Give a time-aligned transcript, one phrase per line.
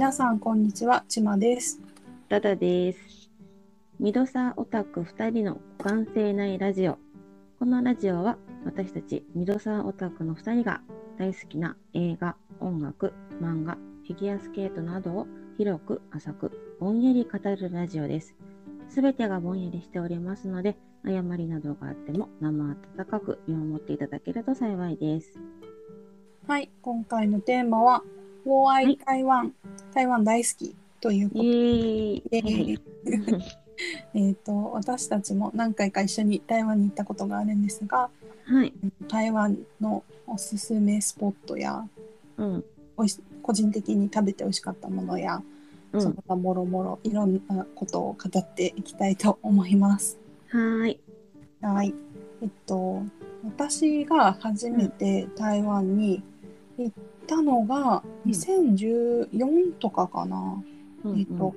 [0.00, 1.78] 皆さんこんにちは、ちまです。
[2.30, 3.30] ダダです。
[3.98, 6.96] ミドサオタク2人の互換性ないラジオ。
[7.58, 10.80] このラジオは私たちミドサオタクの2人が
[11.18, 13.12] 大好きな映画、音楽、
[13.42, 15.26] 漫画、フィギュアスケートなどを
[15.58, 18.34] 広く浅くぼんやり語るラジオです。
[18.88, 25.38] すべてがぼんやりしておりますので、誤りなどがあっても生温かく見守っていただけると幸いです。
[26.48, 28.02] はい、今回のテーマは、
[28.44, 29.54] フォーアイはい台湾、
[29.94, 32.80] 台湾大好きということイエー
[34.14, 38.10] えっ と、私たちも何回か一緒に台湾に行ったことがあるんですが、
[38.44, 38.72] はい。
[39.08, 41.86] 台湾のおすすめスポットや、
[42.36, 42.64] うん。
[42.96, 45.42] おいし個人的に食べて美味しかったものや、
[45.92, 46.00] うん。
[46.00, 50.18] はその他もろもろいろんなことを語っていきたいと思います。
[50.52, 51.00] ーい。
[51.60, 51.94] はい。
[52.42, 53.02] えっと、
[53.44, 56.22] 私が初めて台湾に
[56.78, 56.94] 行っ
[57.30, 60.62] たのがうん2014とかかな。
[61.04, 61.54] うんえっと、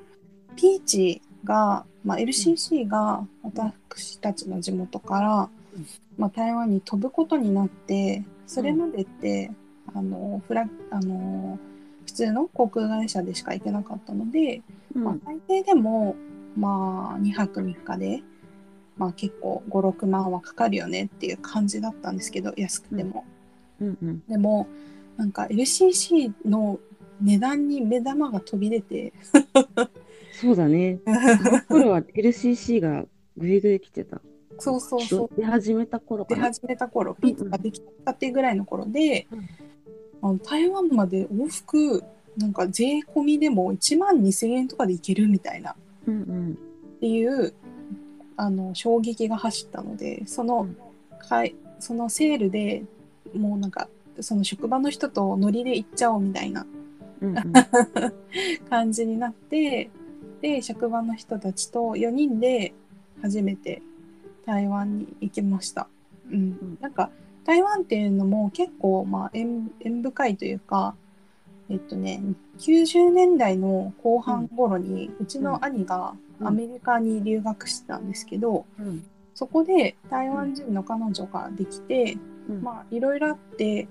[0.56, 5.86] ピーチが、まあ、LCC が私たちの地元から、うん
[6.17, 9.52] まあ、台湾に飛ぶことになって、それまでって、
[9.94, 11.59] あの、フラ、あの、
[12.05, 14.61] 普通の航空会社でしか行けなかったので、
[14.95, 16.16] うんまあ、最低でも、
[16.55, 18.22] まあ、2泊3日で、
[18.95, 23.26] まあ、結構5、6万はかかるよねっていう感じだったんですけど、安くても。
[23.81, 24.23] うんうん。
[24.30, 24.67] でも、
[25.17, 26.80] なんか LCC の
[27.22, 29.14] 値段に目玉が飛び出て、
[30.33, 31.00] そうだね。
[31.44, 33.05] その頃は LCC が
[33.38, 34.22] ぐいぐい来てた。
[34.59, 35.30] そうそうそう。
[35.36, 36.25] 出始めた頃。
[36.30, 39.50] 出始めた頃、ピッツができたってぐらいの頃で、うん
[40.25, 42.02] あの台湾まで往復、
[42.38, 45.75] なんか税込みでも1万2000円とかで行けるみたいな。
[46.08, 46.58] うんうん。
[46.95, 47.53] っていう
[48.38, 50.77] あの衝撃が走ったのでその,、うん
[51.20, 52.83] かいそのセールで
[53.33, 53.89] もうなんか
[54.22, 56.61] その職場の人とノリで行っちゃおうみたいな。
[56.61, 56.83] うん
[57.23, 57.36] うん。
[58.70, 59.89] 感じになって
[60.42, 62.73] で職場の人たちと4人で
[63.21, 63.82] 初めて
[64.45, 65.88] 台湾に行きました。
[66.30, 66.39] うん。
[66.49, 66.77] ん。
[66.82, 67.10] なんか
[67.45, 70.95] 台湾っていうのも結構まあ縁縁深いというか
[71.70, 72.21] えっとね
[72.58, 76.48] 90年代の後半頃に、うちの兄がうん。
[76.48, 79.04] アメリカに留学してたんですけど、うん。
[79.33, 82.17] そこで台湾人の彼女ができて、
[82.49, 82.61] うん。
[82.61, 83.88] まあいろいろあって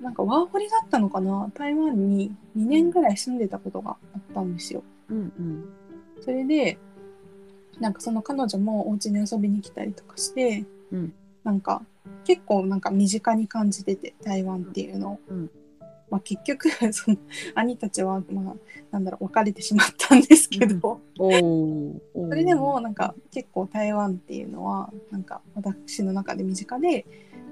[0.00, 1.50] なんかワーホリだったのかな？
[1.54, 4.82] 台湾に2年ぐらい住んでたことがあったんですよ。
[5.08, 5.64] うんうん。
[6.20, 6.78] それで
[7.80, 11.12] なんかその彼女もお家に遊びに来たりとかして、うん。
[11.42, 11.82] なんか
[12.24, 15.50] 結構なんか身近に感じてて台湾っていうのを、うん。
[16.10, 17.16] まあ、結局 その
[17.54, 18.56] 兄たちはまあ
[18.90, 21.00] なんだろう別れてしまったんですけど。
[21.16, 27.06] それでもなんか結構台湾っていうのはなんか私の中で身近で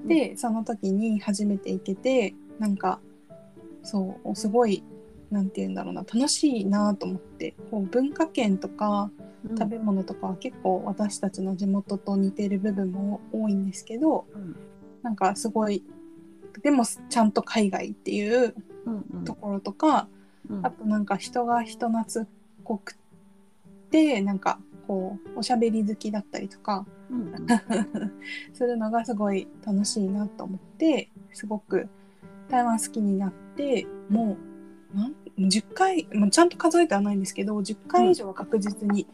[0.05, 2.99] でその時に初めて行けてなんか
[3.83, 4.83] そうすごい
[5.31, 9.09] なんて言うんだろうな楽しいなと思ってこう文化圏とか
[9.45, 9.57] うん。
[9.57, 14.55] 食べ物とかは結構私たちの地元と似てる部分も多いんですけどうん。
[15.01, 15.83] なんかすごい
[16.61, 19.23] でもちゃんと海外っていううんうん。
[19.25, 20.07] ところとか、
[20.49, 20.65] うん。
[20.65, 22.27] あとなんか人が人懐っ
[22.63, 22.97] こく
[23.89, 27.47] てなんかこうおしゃべり好きだったりとかうん。
[28.53, 31.87] するのがすごい楽しいなと思ってすごく
[32.49, 34.37] 台湾好きになっても
[34.93, 39.07] うなん10回、まあ、ちゃんと数えてはないんですけど10回以上は確実に、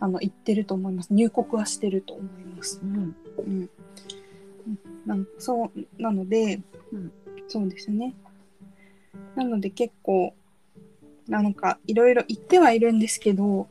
[0.00, 1.14] あの行ってると思います。
[1.14, 2.80] 入国はしてると思います。
[2.82, 3.16] うん。
[3.38, 3.70] うん、
[5.06, 6.60] なんそうなので、
[6.92, 7.12] うん。
[7.48, 8.14] そうですね。
[9.34, 10.34] なので結構
[11.28, 13.68] なんかいろいろ行ってはいるんですけど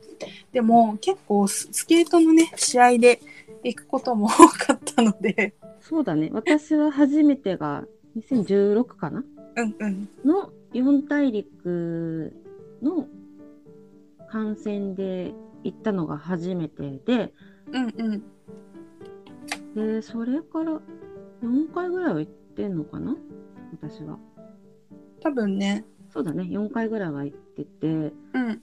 [0.52, 3.20] でも結構ススケートのね試合で
[3.62, 5.54] 行くことも 多かったので。
[5.80, 6.30] そうだね。
[6.32, 7.84] 私は初めてが
[8.16, 9.22] 2016かな？
[9.56, 10.08] うんうん。
[10.24, 12.32] の四大陸
[12.82, 13.06] の
[14.30, 17.32] 観戦で行ったのが初めてで、
[17.70, 17.94] うん
[19.74, 19.96] うん。
[19.96, 20.80] で、それから
[21.42, 23.14] 4回ぐらいは行ってんのかな？
[23.72, 24.18] 私は。
[25.20, 25.84] 多分ね。
[26.08, 26.44] そうだね。
[26.44, 28.62] 4回ぐらいは行ってて、うん。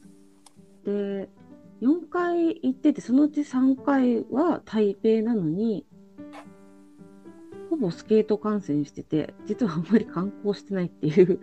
[0.84, 1.30] で、
[1.82, 5.86] 4回行ってて、そのうち3回は台北なのに、
[7.70, 11.40] ほぼスケート観戦してて、実はあんまり観光してないっていう。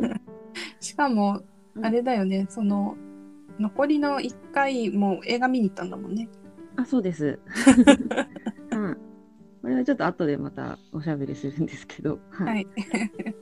[0.80, 1.42] しかも
[1.74, 1.86] うん。
[1.86, 2.96] あれだよねその
[3.58, 6.28] 残りの1回も映画見に行ったんだもんね。
[6.76, 7.38] あ、そうです。
[8.72, 8.96] うん。
[9.62, 12.46] これはちょっと後でまたおしゃべりするんですけど、はい。
[12.46, 12.66] はい。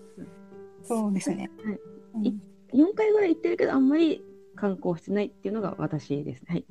[0.84, 1.80] そうですね、はい。
[2.14, 2.26] うん。
[2.26, 2.34] い
[2.72, 4.22] 4回ぐらい行ってるけど、あんまり
[4.56, 6.42] 観光してないっていうのが私です。
[6.46, 6.64] はい。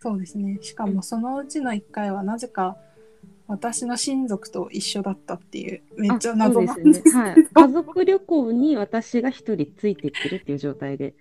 [0.00, 0.58] そうですね。
[0.62, 2.76] しかもそのうちの1回はなぜか
[3.46, 7.44] 私の親族と一緒だったっていうめっちゃ謎なんですけど、はい。
[7.52, 11.14] 家族旅行に私が一人ついてってるっていう状態で。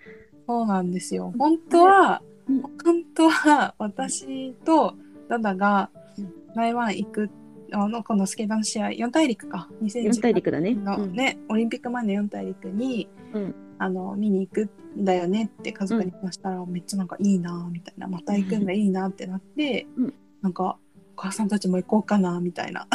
[0.48, 1.33] そうなんですよ。
[1.38, 4.95] 本当は、うん本当は私と
[5.30, 7.30] ダダがうん台湾行く、
[7.72, 9.69] あの、このスケートの試合、4大陸か。
[9.81, 10.75] 4大陸だね。
[10.75, 20.13] のね、オリンピック前の4大陸に、うんあの見に行くんだよねって家族に話したら、めっちゃなんかいいなみたいなまた行くんだいいなってなって、うん。
[20.44, 20.78] なんか
[21.18, 22.88] お母さんたちも行こうかなみたいな。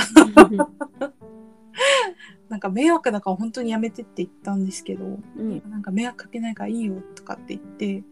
[2.49, 5.61] なんか迷惑だから本当にやめてって言ったんですけど、うん。
[5.69, 8.05] なんか迷惑かけないからいいよとかって言って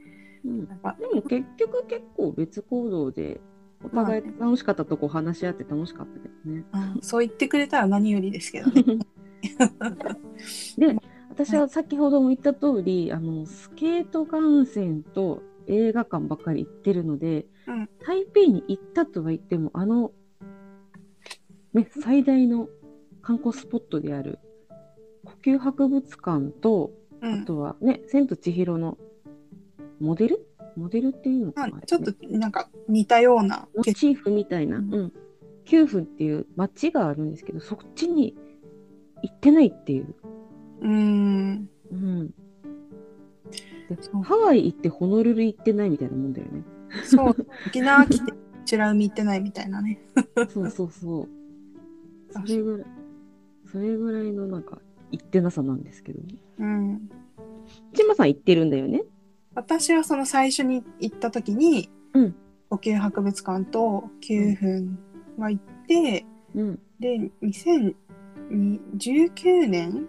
[0.45, 0.69] うん。
[0.69, 3.41] なんかでも結局結構別行動で
[3.85, 6.65] お互い楽しかったとこ話し合って楽しかったけどね。
[6.73, 8.83] あそう言ってくれたら何よりですけどね。
[10.77, 10.97] で
[11.35, 17.89] 私は先ほども言った通りあのスケート観戦と映画館ばっかり行ってるので、うん。
[18.07, 20.13] 台北に行ったとは言ってもあの、
[21.73, 22.69] ね、最大の
[23.21, 24.39] 観光スポットである
[25.25, 27.45] 呼吸博物館とあうん。
[27.45, 28.97] とはね「千と千尋」の
[29.99, 30.47] モデル？
[30.77, 33.67] モデルっていうのかな、まあ、ちょっとなんか似たような。
[33.75, 34.89] モチーフみたいな、ううん。
[35.07, 35.13] ん、
[35.65, 38.37] 9分っていう街があるんですけどそっちに
[39.23, 40.15] 行ってないっていう。
[40.85, 42.35] うーんうん、
[44.23, 46.63] ハワイ行ってホノルル行ってないみたいなもんだよね。
[47.05, 48.33] そう沖縄来て
[48.71, 50.01] 美ら海行ってないみたいなね。
[50.49, 51.29] そうそうそう。
[52.33, 52.87] それぐらい、
[53.71, 54.79] それぐらいのなんか
[55.11, 56.21] 行ってなさなんですけど。
[56.59, 57.09] うん
[57.95, 59.05] ちまさん行ってるんだよね？
[59.55, 62.35] 私はその最初に行った時に、うん
[62.71, 64.99] 呼吸博物館と9分
[65.39, 66.79] は行って、うん。
[66.99, 67.95] で2019
[69.69, 70.09] 年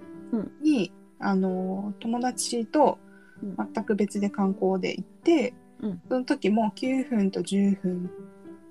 [0.62, 3.00] に、あの友達と
[3.44, 8.10] うん全く別で観光で行って、うんその時も9分と10分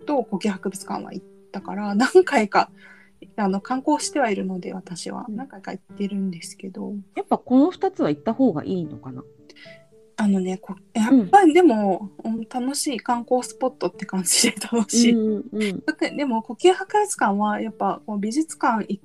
[0.07, 2.71] と呼吸博物館は行ったから何回か
[3.37, 9.23] あの観光してはいるので私はうん何回か行ってるんですけど、やっぱこの2つは行った方がいいのかな？
[10.17, 15.13] あのねこやっぱりでも、うん楽しい観光スポットって感じで楽しい。
[15.13, 15.83] うんうん。
[16.17, 19.01] でも呼吸博物館はやっぱ美術館い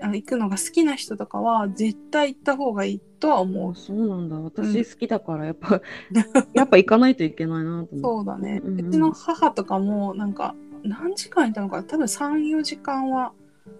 [0.00, 3.74] あの行くのが好きな人とかは絶対行った方がいいとは思あう。
[3.74, 4.36] そうなんだ。
[4.40, 5.80] 私好きだから、やっぱ、
[6.54, 7.96] やっぱ行かないといけないなと思って。
[8.00, 10.54] そうだね、うんうちの母とかもなんか
[10.84, 11.82] 何時間いたのかな？
[11.84, 13.32] 多分34時間は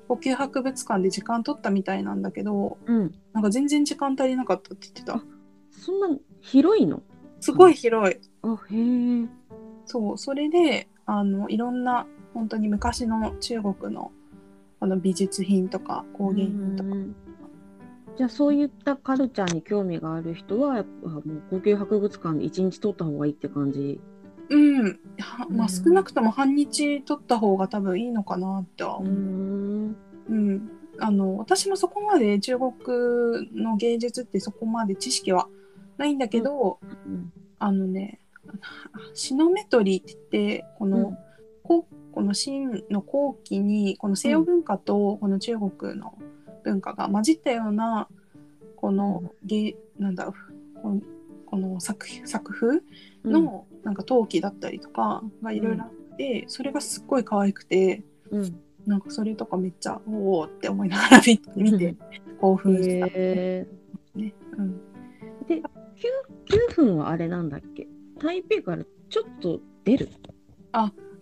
[0.08, 3.14] 呼吸博物館で時間取ったみたいなんだけどうん。
[3.32, 5.22] なんか全然時間足りなかったって言ってたあ
[5.70, 6.08] そんな
[6.40, 7.02] 広いの？
[7.40, 9.28] すごい広い、あ、へえ。
[9.86, 14.10] そうそれであのいろんな本当に昔の中国の
[14.80, 16.90] あの美術品とか工芸品とか。
[16.90, 17.16] うん
[18.16, 24.00] じゃあそういったカルチャーに興味がある人はやっぱもう高級博物館で一日取った方がいいって感じ？
[24.48, 24.86] うん、
[25.20, 25.68] はまあ、うん。
[25.68, 29.02] 少なくとも半日取った方が多分いいのかなってはう。
[29.02, 29.12] 思う。
[29.12, 29.96] ん。
[30.30, 32.72] うん、あの私もそこまで中国
[33.54, 35.46] の芸術ってそこまで知識は
[35.96, 37.32] ないんだけど、うん。
[37.60, 38.18] あのね
[39.14, 41.18] シノメトリーって言ってこの、うん
[42.18, 46.18] ここの秦の後期にこの西洋文化とこの中国の
[46.64, 48.08] 文化が混じったような
[48.74, 50.34] この芸なんだろう
[50.82, 51.00] この
[51.46, 52.80] この作作風
[53.24, 58.60] のなんか陶器だったりとかがいろいろあって、それがすっごい可愛くてうん。
[58.84, 61.94] なんかそれとかめっちゃおおって思いながら見見て
[62.40, 63.06] 興奮した。
[63.06, 63.68] ね。
[64.14, 64.80] うん、
[65.46, 65.62] で、9,
[66.72, 67.86] 9分はあれなんだっけ？
[68.18, 70.08] 台北からちょっと出る？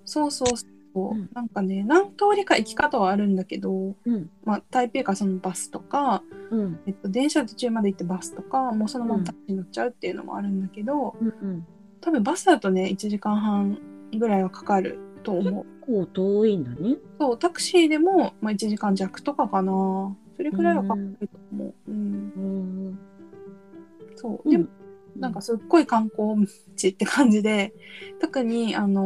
[0.07, 0.49] そうそう
[0.97, 4.31] そう、うんなんかね何通りか行き方はあるんだけど、うん。
[4.45, 6.81] まあ、台北からそのバスとか、うん。
[6.87, 11.67] えっと、電車途中まで行ってバスとかもうそのままタクシーに乗っちゃうっていうのもあるんだけど、うんうん。
[12.01, 13.79] 多分バスだとね1時間半
[14.17, 15.67] ぐらいはかかると思う。
[15.85, 16.97] こう遠いんだね。
[17.21, 21.75] そうタクシーでも、まあ、1時間弱とかかなそれくらいはかかると思う。
[21.89, 22.41] うんう
[22.93, 22.99] ん。
[24.17, 24.67] そうでも、
[25.19, 27.75] なんかすっごい観光地って感じで
[28.21, 29.03] 特にあの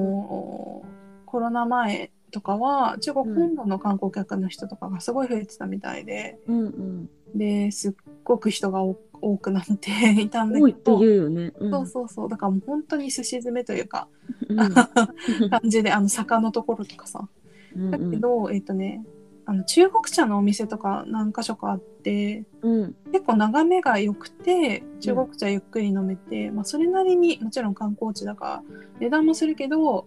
[1.31, 7.11] コロナ前とかは中国本土の観光客の人とかがすごい増えてたみたいで、うんうん。
[7.35, 7.93] ですっ
[8.25, 10.99] ごく人が多多くなって いたんだけど、
[11.31, 11.53] ね。
[11.57, 11.71] うん。
[11.71, 12.29] そうそうそう。
[12.29, 14.09] だからもう本当にすし詰めというか
[14.49, 14.59] うん。
[15.51, 17.29] 感じであの坂のところとかさ。
[17.77, 17.91] うん。
[17.93, 19.05] だけど、えっ、とね
[19.51, 22.95] あの中国茶のお店とか何か所かあってうん。
[23.11, 28.63] 結構眺めが良くて中国茶ゆっくり飲めて、まあ、それなりにもちろん観光地だから
[29.01, 30.07] 値段もするけど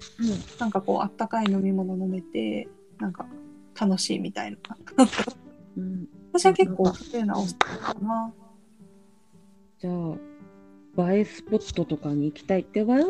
[0.62, 2.70] なんかこうあったかい飲み物飲めて
[3.00, 3.26] なんか
[3.78, 4.58] 楽しいみたいな
[5.76, 5.84] うん。
[5.84, 6.08] うん。
[6.32, 8.34] 私は結構そういうのはおすすめかな
[9.82, 9.92] じゃ
[11.04, 13.04] あ、映えスポットとかに行きたいって場合は、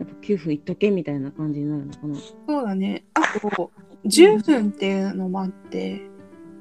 [0.00, 2.16] やっぱ9分行っとけみたいな感じになるのかな。
[2.48, 3.70] そうだねあと
[4.04, 6.02] 10分っていうのもあって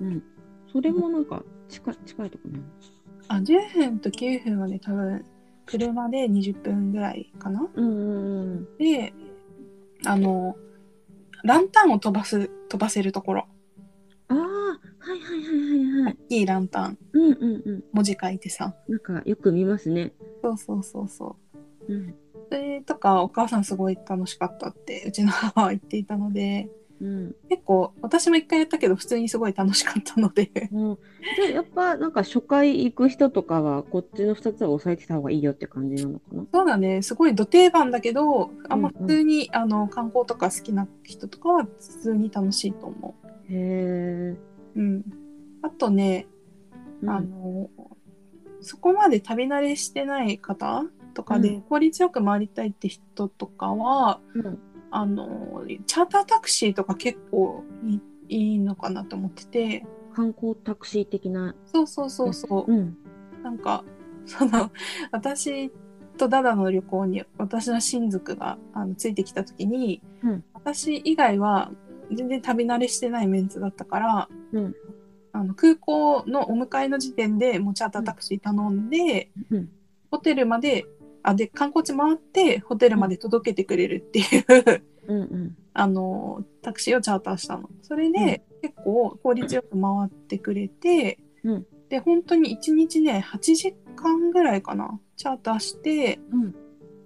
[0.02, 0.24] うん。
[0.72, 2.60] それもなんか近い近いとこね。
[3.28, 5.26] あ10分と9分はね多分
[5.70, 7.68] 車で20分ぐらいかな。
[7.76, 8.78] うんうんうん。
[8.78, 9.14] で、
[10.04, 10.56] あの、
[11.44, 13.48] ランタンを飛ばす、飛ばせるところ。
[14.30, 16.14] ああ、はいはいはいはいはい。
[16.14, 17.84] 大きいランタン、うんうんうん。
[17.94, 18.74] 文字書いてさ。
[18.88, 20.14] なんかよく見ますね。
[20.42, 21.38] そうそうそうそ
[21.88, 21.94] う。
[21.94, 22.16] うん。
[22.50, 26.68] それとかお母さんすごい楽しかったってうちの母は言っていたので
[27.02, 27.36] うん。
[27.50, 30.98] 結構私も一回やったけど普通にすごい楽しかったのでうん、
[31.38, 36.46] でやっぱなんか初回行く人とかはこっちの2つは押さえてた方がいいよって感じなのかな？
[36.54, 43.16] そうだねすごい土定番だけどあんまうんうん普通に、あの観光とか好きな人とかは普通に楽しいと思
[43.50, 44.38] へえ。
[44.76, 44.80] う。
[44.80, 45.04] うん、
[45.62, 46.28] あとね、
[47.02, 47.70] うんあの
[48.62, 54.60] そこまで旅慣れしてない方とかで、うん効率よく回りたいって人とかはうん
[54.92, 57.64] あのチャータータクシーとか結構
[58.28, 59.86] いいのかなと思ってて。
[60.12, 61.56] 観光タクシー的な。
[61.66, 62.98] そうそうそうそう、うん。
[63.44, 63.86] なんか
[64.26, 64.70] その
[65.12, 65.72] 私
[66.18, 70.44] とダダの旅行に私の親族があのついてきた時に、うん。
[70.54, 71.72] 私以外は
[72.12, 74.76] 全然旅慣れしてないメンツだったから、うん。
[75.32, 79.70] あの空港のお迎えの時点でもうチャータータクシー頼んで、うん。
[80.12, 80.86] ホテルまで
[81.24, 85.58] あで観光地回ってホテルまで届けてくれるっていう、うんうん。
[85.74, 87.70] あのタクシーをチャーターしたの。
[87.82, 96.56] それで、結構効率よく回ってくれて、うんで本当に1日ね8時間ぐらいかなチャーターしてうん。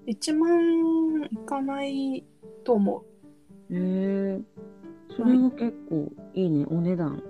[0.07, 2.25] 1万いかない
[2.63, 3.05] と思
[3.69, 3.73] う。
[3.73, 4.41] へえ。
[5.15, 7.23] それは結構いいね、お値段。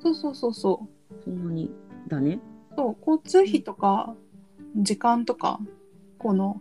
[0.00, 1.24] そうそうそうそう。
[1.24, 1.70] そんなに
[2.08, 2.40] だね。
[2.76, 4.14] そう交通費とか
[4.76, 5.58] 時間とか
[6.18, 6.60] この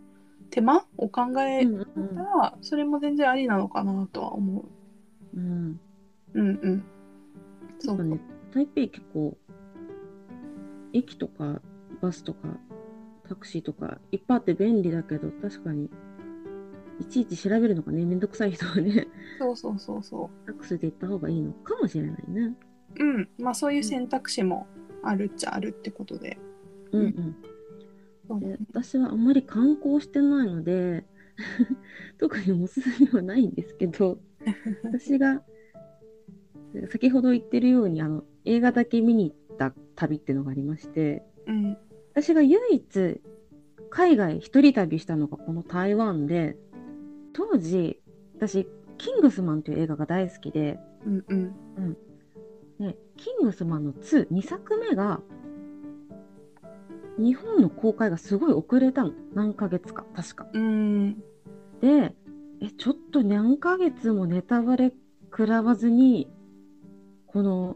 [0.50, 4.66] 手間を考えうんうんたら、それも全然ありなのかなとは思う。
[5.36, 5.80] うん。
[6.34, 6.84] うんうん。
[7.80, 8.20] そそうね。
[8.54, 9.38] 台北結構、
[10.94, 11.62] 駅とか
[12.02, 12.58] バスとか
[13.28, 15.90] タクシーとかいっぱいあって便利だけど、確かに、
[17.00, 19.08] いちいち調べるのがね、めんどくさい人はね、
[19.40, 22.56] そうそうそうそタクシーで行った方がいいのかもしれないね。
[23.00, 23.04] う。
[23.04, 23.30] うん。
[23.38, 24.68] まあそういう選択肢も
[25.04, 26.38] あるっちゃあるってことで。
[26.92, 27.08] うんうん。
[27.08, 27.57] うだ
[28.36, 31.06] ね私はあんまり観光してないので
[32.18, 34.20] 特におすすめはないんですけど
[34.84, 35.44] 私が
[36.90, 41.78] 先ほど言ってるようにあの映画だけ見に行った旅っていうのがありましてうん。
[42.14, 43.22] 私が唯一
[43.90, 46.58] 海外一人旅したのがこの台湾で
[47.34, 48.02] 当時
[48.36, 48.68] 私
[48.98, 51.98] キングスマンという映画が大好きで、うんうん。
[52.80, 55.22] ね、キングスマンの2、2作目が、
[57.18, 59.12] 日本の公開がすごい遅れたの。
[59.34, 60.48] 何ヶ月か、確か。
[60.54, 61.18] うん。
[61.82, 62.16] で、
[62.62, 64.94] え、ちょっと何ヶ月もネタバレ
[65.32, 66.30] 食らわずに、
[67.28, 67.76] この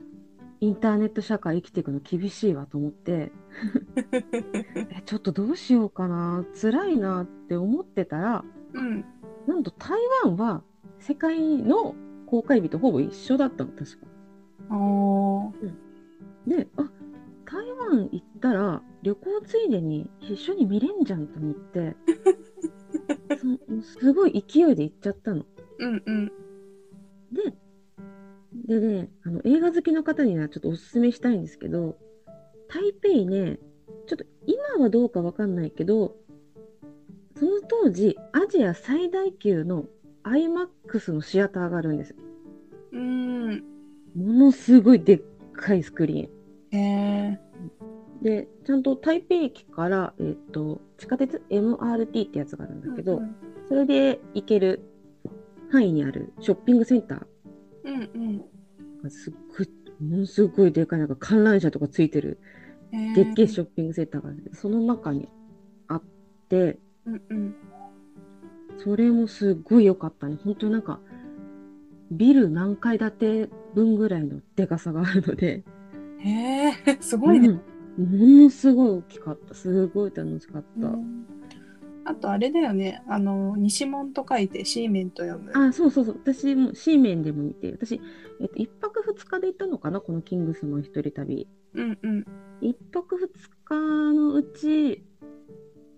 [0.59, 3.31] インターネット社会生きていくの厳しいわと思って、
[4.13, 9.05] え、ちょっとどうしようかな、辛いなって思ってたら、うん。
[9.47, 10.63] なんと台湾は
[10.99, 11.95] 世界の
[12.27, 14.07] 公開日とほぼ一緒だったの、確か。
[14.75, 15.73] おー。
[16.47, 16.89] で、あ
[17.45, 21.95] 台湾行ったら旅行ついでに一緒に見れんじゃんと思って
[23.81, 25.45] すごい勢いで行っちゃったの。
[25.79, 26.31] うんうん。
[27.31, 31.97] で、でね、あの映画好きの方にはちょっとおすすめしたいんですけど、
[32.67, 33.59] 台北ね、
[34.07, 36.17] ちょっと今はどうかわかんないけど、
[37.35, 39.85] その当時、アジア最大級の
[40.23, 42.15] IMAX のシアターがあるんです。
[42.91, 43.63] うん。
[44.15, 45.21] ものすごいでっ
[45.53, 46.77] かいスクリーン。
[46.77, 47.39] へえ。
[48.21, 53.35] で、ちゃんと台北駅から、えっと地下鉄 MRT ってやつがあるんだけど、うん
[53.67, 54.81] それで行ける
[55.71, 57.25] 範囲にあるショッピングセンター
[57.85, 58.37] うんうん。
[59.01, 59.69] がすっごい、
[60.03, 62.37] ものすごいでかいなんか観覧車とかついてる
[62.91, 63.63] へでっけえシょ。
[63.63, 65.29] ョッピングセンターがあるその中に
[65.87, 66.03] あっ
[66.49, 67.55] て、うんうん。
[68.77, 70.37] それもすっごい良かったね。
[70.43, 70.99] 本当になんか、
[72.11, 75.63] ビル何階建て分ぐらいのでかさがあるので、
[76.17, 77.47] へえ、すごいね。
[77.47, 77.61] うん
[77.97, 79.53] ものすごい大きかった。
[79.53, 80.87] すごい楽しかった。
[80.87, 81.25] うん
[82.03, 83.01] あとあれだよね。
[83.07, 85.51] あの、西門と書いて、シーメンと読む。
[85.53, 86.19] あ、そうそうそう。
[86.23, 88.01] 私も C 面でも見て、私、
[88.39, 91.47] えっと、1泊2日で行ったのかな、このキングスマン一人旅。
[91.75, 92.25] うんうん。
[92.61, 93.27] 1泊2
[93.63, 93.75] 日
[94.13, 95.03] のうち、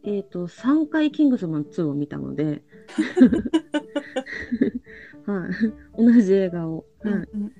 [0.04, 2.64] えっと、3回キングスマン2を見たので、
[5.26, 5.50] は
[5.98, 6.86] い、同じ映画を。
[7.02, 7.54] はいうんうん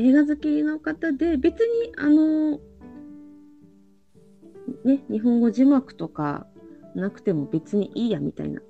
[0.00, 2.60] 映画好きの方で、別に、あの、
[4.84, 6.46] ね、日本語字幕とか
[6.94, 8.60] なくても別にいいやみたいな。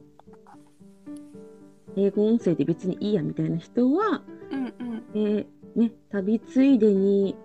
[1.96, 4.72] 英語音声で別にいいやみたいな人は、うんうん。
[5.14, 7.36] えーね、旅ついでに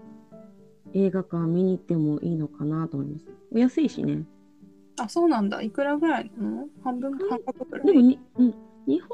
[0.93, 3.25] 映画館見に行ってもいいのかなと思います。
[3.51, 4.24] お安いしね。
[5.00, 5.62] あ、そうなんだ。
[5.62, 6.67] いくらぐらいなの？
[6.83, 7.88] 半分、半額ぐらい。
[7.88, 8.53] でもに、うん、
[8.88, 9.10] 日本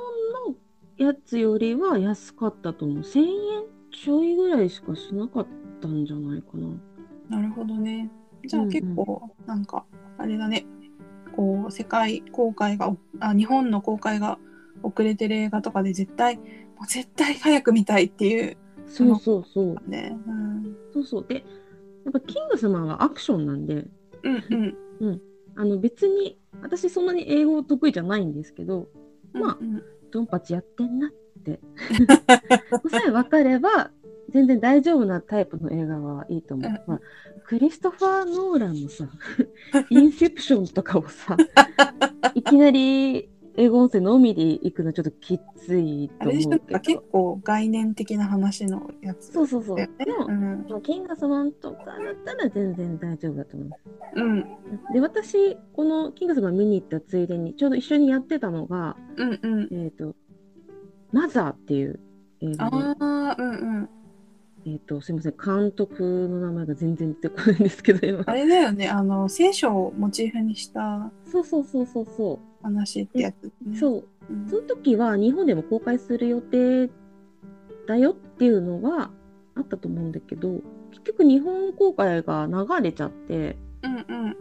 [0.48, 0.55] の
[0.98, 2.98] やつよりは安かったと思う。
[3.00, 3.29] 1000円
[3.91, 5.48] ちょいぐらいしかしなかっ
[5.81, 7.38] たんじゃないかな。
[7.38, 8.12] なるほどね。
[8.46, 9.86] じゃあうんうん結構、なんか、
[10.17, 10.65] あれだね。
[11.36, 14.39] こう、世界公開が、あ、日本の公開が
[14.84, 16.43] 遅れてる映画とかで絶対、も
[16.84, 18.58] う絶対早く見たいっていう
[18.89, 19.89] そうそうそう。
[19.89, 20.17] ね。
[20.27, 20.75] うん。
[20.91, 21.25] そうそう。
[21.27, 21.41] で、や
[22.10, 23.86] っぱキングスマンはアクションなんで、
[24.24, 25.22] うんうん。
[25.55, 28.89] あの別に、私そんなに英語得意じゃないんですけど、
[29.34, 31.12] まあうんうんドンパチやってんなっ
[31.43, 31.60] て。
[32.89, 33.91] さえ分かれば、
[34.29, 36.72] 全然大丈夫なタイプの映画はいいと思う。
[36.72, 37.01] うんまあ、
[37.50, 39.10] クリストファー・ノーランのさ、
[39.89, 41.36] インセプションとかをさ、
[42.36, 47.01] いきなり英語音声のみで行くのちょっときついと思うけか結ど。
[47.12, 49.77] 構概念的な話のやつそうそうそう。
[49.77, 49.88] で。
[49.88, 50.68] もう、ん。
[50.70, 53.70] まあキングスマンとかだったら全然大丈夫だと思う。
[54.13, 54.46] うん。
[54.94, 59.68] で、私、このキングスマン見に行ったついでに、ちょうど一緒にやってたのが、うんうん。
[59.72, 60.15] えっ、と、
[61.12, 62.00] マザーっていう
[62.41, 63.89] 映画で、ああ、うんうん。
[64.65, 68.23] えっ、と、すいません、監督の名前が全然出てこないんですけど、今。
[68.25, 68.89] あれだよね。
[68.89, 73.69] あの、聖書をモチーフにしたそうそうそうそうそ話ってやつ、う。
[73.69, 73.77] ね。
[73.77, 74.05] そう。
[74.29, 74.49] うん。
[74.49, 76.89] その時は日本でも公開する予定
[77.87, 79.09] だよっていうのが
[79.55, 80.61] あったと思うんだけど、
[80.91, 84.37] 結局日本公開が流れちゃって、うんうん。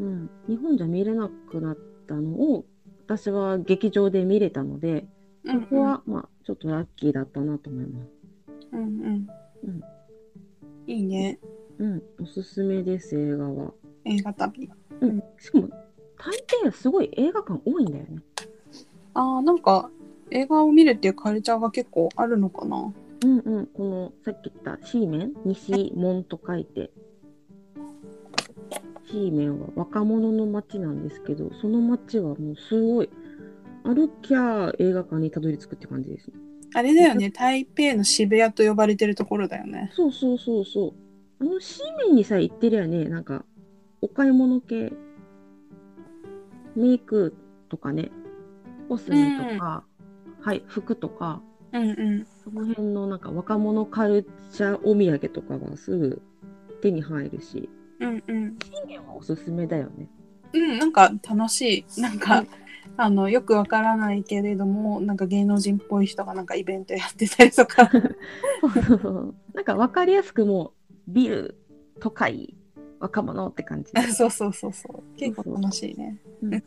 [0.00, 2.64] うん、日本じゃ見れなくなったのを、
[3.06, 5.06] 私は劇場で見れたので、
[5.44, 8.19] うんここは、まあ、ちょっとラッキーだったなと思います。
[8.72, 9.28] うんうん。
[9.64, 9.80] うん
[10.86, 11.38] いいね。
[11.78, 13.72] うん、おすすめです、映画は。
[14.04, 14.68] 映画旅。
[15.00, 15.68] うん、しかも、
[16.18, 18.22] 大抵すごい映画館多いんだよね。
[19.14, 19.90] ああ、なんか
[20.30, 22.92] 映画を見るっていうカルチャーが結構あるのかな。
[23.24, 26.90] うんうん、このさっき言ったシーメン、西門と書いて、
[29.06, 33.10] シーメンは若者の街なんですけど、その街はもうすごい、
[33.84, 36.34] 歩きゃ映画館にたどり着くって感じですね。
[36.74, 37.30] あれだよね。
[37.30, 39.90] 台北の渋谷と呼ばれてるところだよね。
[39.94, 40.94] そうそうそうそう。
[41.40, 43.44] あのシーメンにさえ行ってりゃね、なんか、
[44.00, 44.92] お買い物系、
[46.76, 47.34] メイク
[47.68, 48.10] とかね、
[48.88, 49.84] コスメとか、
[50.40, 52.26] はい、服とか、うんうん。
[52.44, 56.22] その辺のなんか若者カルチャーお土産とかがすぐ
[56.82, 57.68] 手に入るし、
[58.00, 58.58] うんうん。
[58.64, 60.08] 信玄はおすすめだよね。
[60.52, 62.00] うん、なんか楽しい。
[62.00, 62.44] なんか、
[63.02, 67.90] あの、よくわからないけれども、なんか芸能人っぽい人がなんかイベントやってたりとか。
[69.54, 71.56] なんか分かりやすくもう、ビル、
[71.98, 72.54] 都会、
[72.98, 74.02] 若者って感じで。
[74.12, 75.16] そうそうそうそう。
[75.16, 76.20] 結構楽しいね。
[76.42, 76.54] うん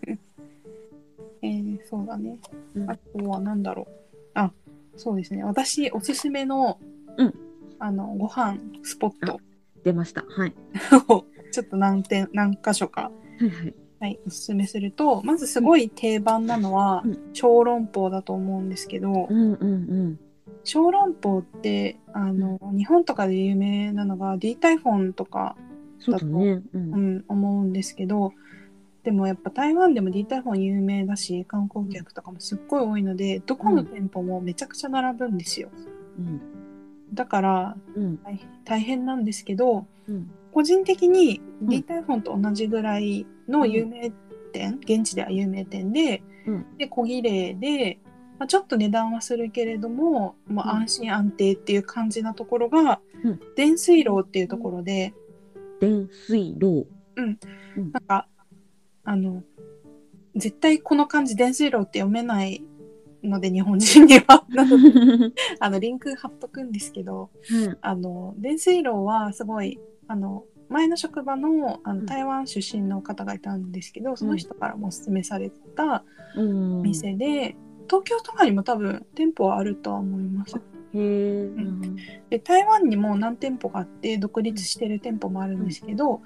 [1.44, 2.40] えー、そうだね。
[2.74, 3.92] うんあとは何だろう。
[4.34, 4.52] あ、
[4.96, 5.44] そうですね。
[5.44, 6.80] 私、おすすめの、
[7.18, 7.34] うん
[7.78, 9.40] あの、ご飯スポット
[9.84, 10.26] 出ました。
[10.28, 10.56] はい。
[11.10, 13.76] を、ちょっと何点、何箇所か、はいはい。
[14.04, 20.20] はい、おすすめすると、まずすごい定番なのはうん、小籠包だと思うんですけど、うんうんうん。
[20.66, 25.56] 小籠包って、あの、日本とかで有名なのが、D タイフォンとか、
[26.12, 26.52] だね。
[26.52, 26.64] う。
[26.74, 28.34] うんん、思うんですけど
[29.04, 35.70] でもやっぱ台湾でも D タイフォン有名だし観光客とかもすっごい多いのでどこの店舗もめちゃくちゃ並ぶんですよ
[36.20, 36.42] うん。
[37.14, 38.18] だからうん。
[38.18, 40.30] 大大変なんですけどうん。
[40.52, 44.12] 個人的にん D タイフォンと同じぐらいの有名
[44.52, 48.00] 店、現地では有名店で,、うんで小綺麗で、
[48.40, 55.14] まあ、ちょっと値段はするけれども、まあ、うん安心安定っていう感じなところが、うん電水楼っていうところで、
[55.80, 56.86] 電水炉。
[57.16, 58.28] なんか、
[59.04, 59.44] あの、
[60.36, 62.64] 絶対この漢字電水炉って読めない
[63.24, 64.46] ので、日本人には。
[65.60, 67.78] あの、リンク貼っとくんですけど、うん。
[67.82, 72.00] あの、電水炉はすごい、あの、前の職場のあうん。
[72.02, 76.04] の台湾出身の方がいたんですけど、その人からもおすすめされた
[76.84, 77.56] 店で、
[77.88, 80.60] 東京とかにも多分店舗はあるとは思います。
[80.96, 81.50] え。
[82.30, 86.22] で台湾にも何店舗かあって独立してる店舗もあるんですけど、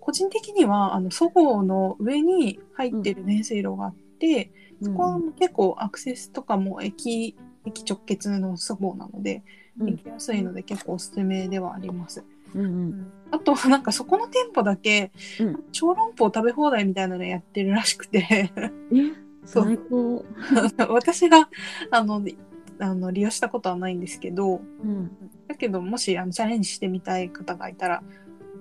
[0.00, 4.50] 個人的にはあのそごうの上に入ってる電水炉があって、
[4.82, 9.42] そこは結構アクセスとかも駅駅直結のそごうなので、
[9.78, 9.90] うん。
[9.90, 12.24] 行きやすいので結構おすすめではあります。
[12.54, 13.12] うんうん。
[13.30, 18.50] あとはなんかそこの店舗だけ、うん小籠包食べ放題みたいなのやってるらしくてえ、
[19.44, 20.24] そう最高。
[20.90, 21.48] 私が
[21.90, 22.22] あの
[22.80, 25.10] あの利用したことはないんですけど、うん。
[25.46, 28.02] だけどもしあのチャレンジしてみたい方がいたら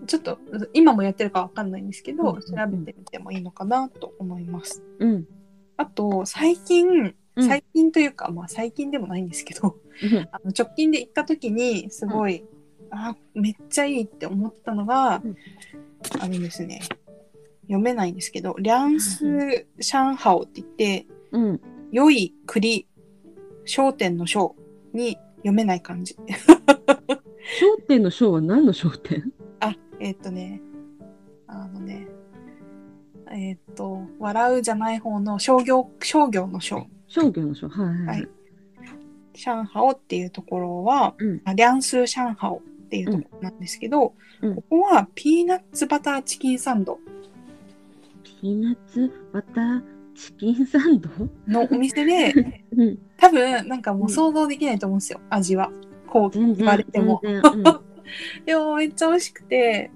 [0.06, 0.40] ちょっと
[0.74, 4.84] 今もやってるかわかんないんですけど、うん調べてみてもいいのかなと思います。
[5.00, 5.28] うん。
[5.78, 9.78] あと最近うん最近というか、まあ最近でもないんですけど
[10.32, 12.44] あの直近で行った時にすごい、
[12.92, 15.36] あめっちゃいいって思ったのが、うん
[16.20, 16.80] あのですね
[17.64, 21.62] 読めないんですけど、リャンス・シャンハオって言って、うん。
[21.92, 22.88] 良い栗、
[23.66, 24.56] 商店の商
[24.94, 26.16] に読めない漢字。
[27.60, 29.34] 商店の商は何の商店？
[29.60, 30.62] あ、えーっとね、
[31.48, 32.08] あのね、
[33.32, 36.88] えーっと、笑うじゃない方の商業、商業の商。
[37.08, 37.68] 商業の商。
[37.68, 38.28] はいはいははいい。
[39.34, 47.00] シャンハオっていうところは、うんあ良粟商號っていうところなんですけど、うんここはピーナッツバターチキンサンド
[48.24, 49.82] ピーナッツバター
[50.16, 51.10] チキンサンド？
[51.48, 52.98] のお店で、 うん。
[53.18, 55.72] 多分なんかもう想像できないと思うんですよ、味は。
[56.08, 57.22] こう全言われ然、ても。
[58.46, 59.92] でもめっちゃ美味しくて、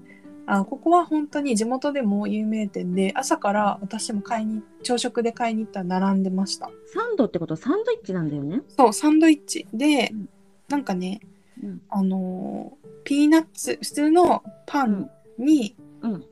[0.46, 6.70] あここは本当に地元でも有名店で、朝から私も買いに、朝食で買いに行ったら並んでました。
[6.92, 7.54] サンドってこと？
[7.54, 8.60] はサンドイッチなんだよね。
[8.68, 10.28] そう、サンドイッチで、うん
[10.68, 11.20] なんかね、
[11.62, 16.24] うんあのーピーナッツ、普通のパンに、うん。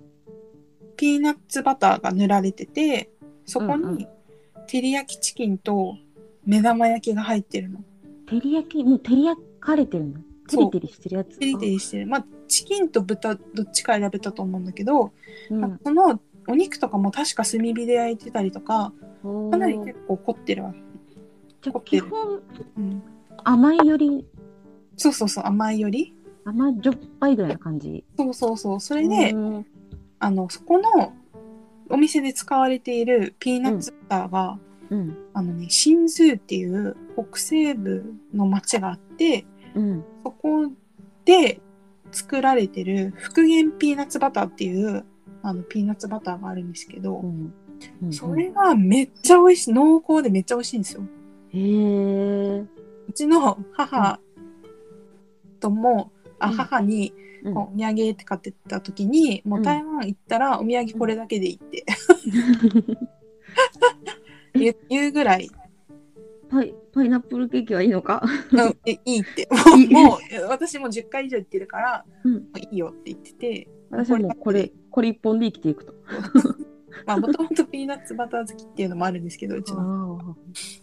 [0.97, 3.11] ピーナッツバターが塗られてて、
[3.47, 4.07] そこに
[4.67, 5.97] 照り焼きチキンと
[6.45, 7.81] 目玉焼きが入ってるの。
[8.27, 10.21] 照り焼き、もう照り焼かれてるの？
[10.49, 11.39] テリテリしてるやつ？
[11.39, 12.07] テリテリしてる。
[12.07, 15.13] まあ、チキンと豚、どっちか選べたと思うんだけど、
[15.51, 15.81] うん。
[15.83, 18.93] そのお肉とかも確か炭火で焼いてたりとか、
[19.51, 20.75] かなり結構凝ってるわ。
[21.63, 22.43] じゃあ基本
[22.77, 23.03] うん、
[23.45, 24.27] 甘いより？
[24.97, 26.15] そうそうそう、甘いより？
[26.45, 28.05] 甘じょっぱいぐらいな感じ？
[28.17, 28.81] そうそうそう。
[28.81, 29.67] それで、うん
[30.19, 31.13] あの、そこの
[31.89, 34.59] お店で使われているピーナッツバターが、
[34.91, 35.17] うん。
[35.35, 40.05] あのね、新津っていう北西部の町があって、うん。
[40.25, 40.71] そこ
[41.25, 41.61] で
[42.13, 45.05] 作られてる復元ピーナッツバターっていう
[45.43, 47.55] あのピーナッツバターがあるんですけど、うん。
[48.03, 51.03] うんそれがめっちゃ美味しい、濃厚でめっちゃ美味しいんですよ。
[51.49, 52.61] へえ。
[52.61, 54.21] うちの母
[55.61, 61.85] とも、あうん母にお土産って買ってった時に、もううん台湾行ったらお土産これだけでいいって
[64.89, 65.51] 言うぐらい、
[66.51, 68.23] パイパイナップルケーキはいいのか？
[68.53, 69.49] うん、えいいって。
[69.91, 75.95] もうもう私も10回以上言ってるから、うんいいよって言ってて、私はもうこれ、これ一本で生きていくと。
[77.07, 80.19] まあもともとピーナッツバター好きっていうのもあるんですけど、うちの。
[80.21, 80.35] あ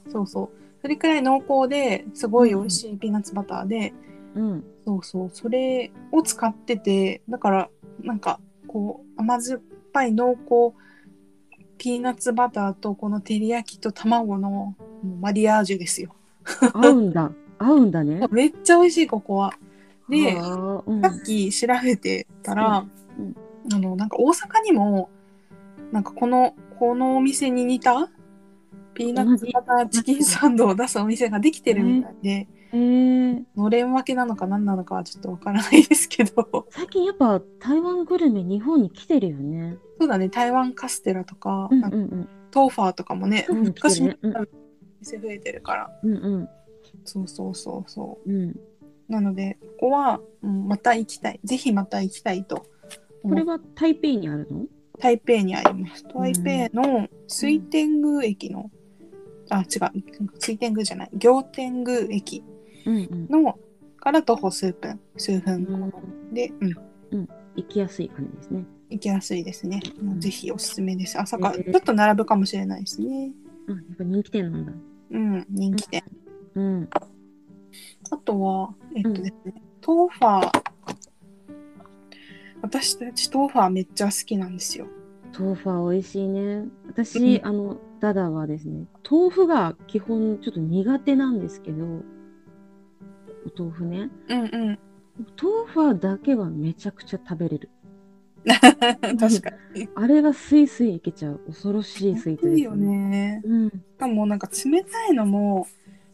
[0.09, 0.49] そうそう。
[0.81, 4.16] それくらい濃厚ですごい美味しいピーナッツバターで、あ。
[4.37, 4.63] うん。
[4.85, 7.69] そうそう、それを使ってて、だから、
[8.03, 10.77] なんか、こう、甘酸っぱい濃厚
[11.77, 14.75] ピーナッツバターとこの照り焼きと卵の
[15.21, 16.15] マリアージュですよ。
[16.73, 17.31] 合うんだ。
[17.59, 18.27] 合うんだね。
[18.31, 19.53] めっちゃ美味しい、ここは。
[20.09, 22.85] で、はあうんさっき調べてたら、
[23.17, 23.35] うん
[23.73, 25.09] あの、なんか大阪にも、
[25.91, 28.09] なんかこの、このお店に似た
[28.93, 39.77] ピーナッツバターチキンサンドを出すお店ができてるみたいで、のれん分けなのか何なのかはちょっとわからないですけど、最近やっぱ台湾グルメ日本に来てるよね。
[39.99, 44.47] そうだね、台湾カステラとか、うんうなんかんトーファーとかもね、うん昔に来てるねうん
[44.99, 46.11] 店増えてるから、うん。
[46.13, 46.49] うん
[47.05, 48.35] そうそうそうそうん。
[48.35, 48.49] うん。
[48.49, 48.55] う。
[49.07, 51.39] なので、ここは、うん、また行きたい。
[51.43, 52.65] ぜひまた行きたいと
[53.23, 54.65] これは台北にあるの？
[54.99, 56.03] 台北にあります。
[56.05, 58.71] 台北の水天宮駅の、
[59.49, 60.03] あ、違う、
[60.39, 62.43] 水天宮じゃない、行天宮駅
[62.87, 63.43] うんうん。
[63.43, 63.59] の
[63.97, 66.51] から徒歩数分、数分うんで、
[67.11, 68.65] うん、行きやすい感じですね。
[68.89, 69.81] 行きやすいですね。
[70.01, 71.19] もうぜひおすすめです。
[71.19, 73.31] 朝から、えーちょっと並ぶかもしれないですね。
[73.67, 74.71] うん、やっぱ人気店なんだ。
[75.11, 76.03] うん、人気店。
[76.55, 76.89] うん。
[78.11, 80.61] あとは、えっとですね、トーファー。
[82.61, 84.87] 私たちトーファーめっちゃ好きなんですよ。
[85.37, 86.65] 豆花美味しいね。
[86.87, 92.03] 私、うんあの、ダダはですね、豆腐が基本ちょっと苦手なんですけど、
[93.55, 94.09] お豆腐ね。
[94.29, 94.79] うんうん。
[95.41, 97.69] 豆花だけはめちゃくちゃ食べれる。
[98.45, 99.89] 確かに。
[99.95, 101.39] あれがスイスイいけちゃう。
[101.47, 102.75] 恐ろしいスイーツです、いいよ。
[102.75, 103.41] ね。
[103.43, 103.69] うん。
[103.69, 105.67] しかもなんか冷たいのも、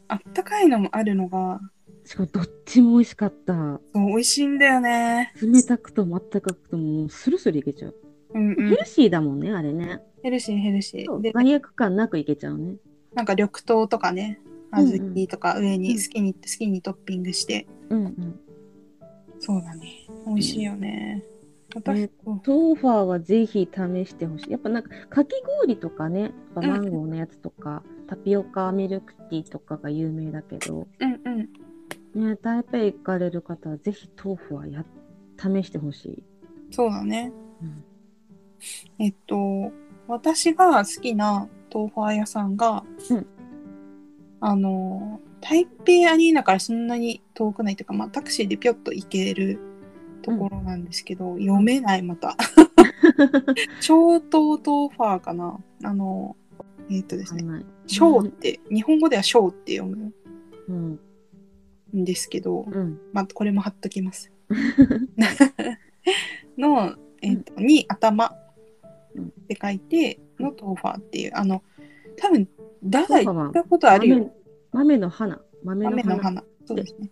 [0.07, 1.59] あったかいのもあるのが、
[2.05, 3.53] しかもどっちも美味しかった。
[3.53, 5.33] そう美味しいんだよね。
[5.41, 7.95] 冷たくともあったかくともスルスルいけちゃう。
[8.33, 8.75] うんうんヘ。
[8.75, 10.01] ルシーだもんね、あれね。
[10.21, 11.21] ヘルシーヘルシー。
[11.21, 12.75] で、罪悪感なくいけちゃうね。
[13.13, 17.67] なんか緑豆とかね、うん小うん豆とか上うんに好きに、好きにトッピングして。
[17.89, 18.39] うんうん。
[19.39, 20.07] そうだね。
[20.25, 21.23] 美味しいよね。
[21.75, 24.51] 私、ねそうトーファーはぜひ試してほしい。
[24.51, 25.31] やっぱなんかかき
[25.61, 31.21] 氷とかね、マンゴーのやつとか、タピオカミルクティーとかが有名だけど、うん
[32.15, 32.29] うん。
[32.29, 34.85] ね、台北行かれる方はぜひトーフはや
[35.37, 36.23] 試してほしい。
[36.71, 37.31] そうだね。
[37.61, 37.83] うん
[38.99, 39.71] えっと、
[40.07, 43.27] 私が好きな豆腐屋さんが、うん
[44.45, 49.57] あの、台北アリーナからそんなに遠くないというか、まあ、タクシーでぴょっと行ける
[50.21, 52.35] ところなんですけど、読めない、また。
[53.79, 56.35] 小豆豆腐ァーかなあの、
[56.89, 57.65] えっ、とですね、わかんない。
[57.87, 60.13] 小って、日本語では小って読む
[60.67, 60.99] うん。
[61.95, 62.99] んですけど、うん。
[63.13, 64.29] まあ、これも貼っときます。
[66.57, 68.35] の、えっ、と、に頭
[69.15, 71.63] うんって書いて、の豆腐ァーっていう、あの、
[72.17, 72.47] 多分、
[72.83, 74.33] ダダ行ったことあるよ。
[74.71, 75.41] 豆豆の花。
[75.63, 76.23] 豆の花。
[76.23, 76.43] 花。
[76.65, 77.09] そうですね。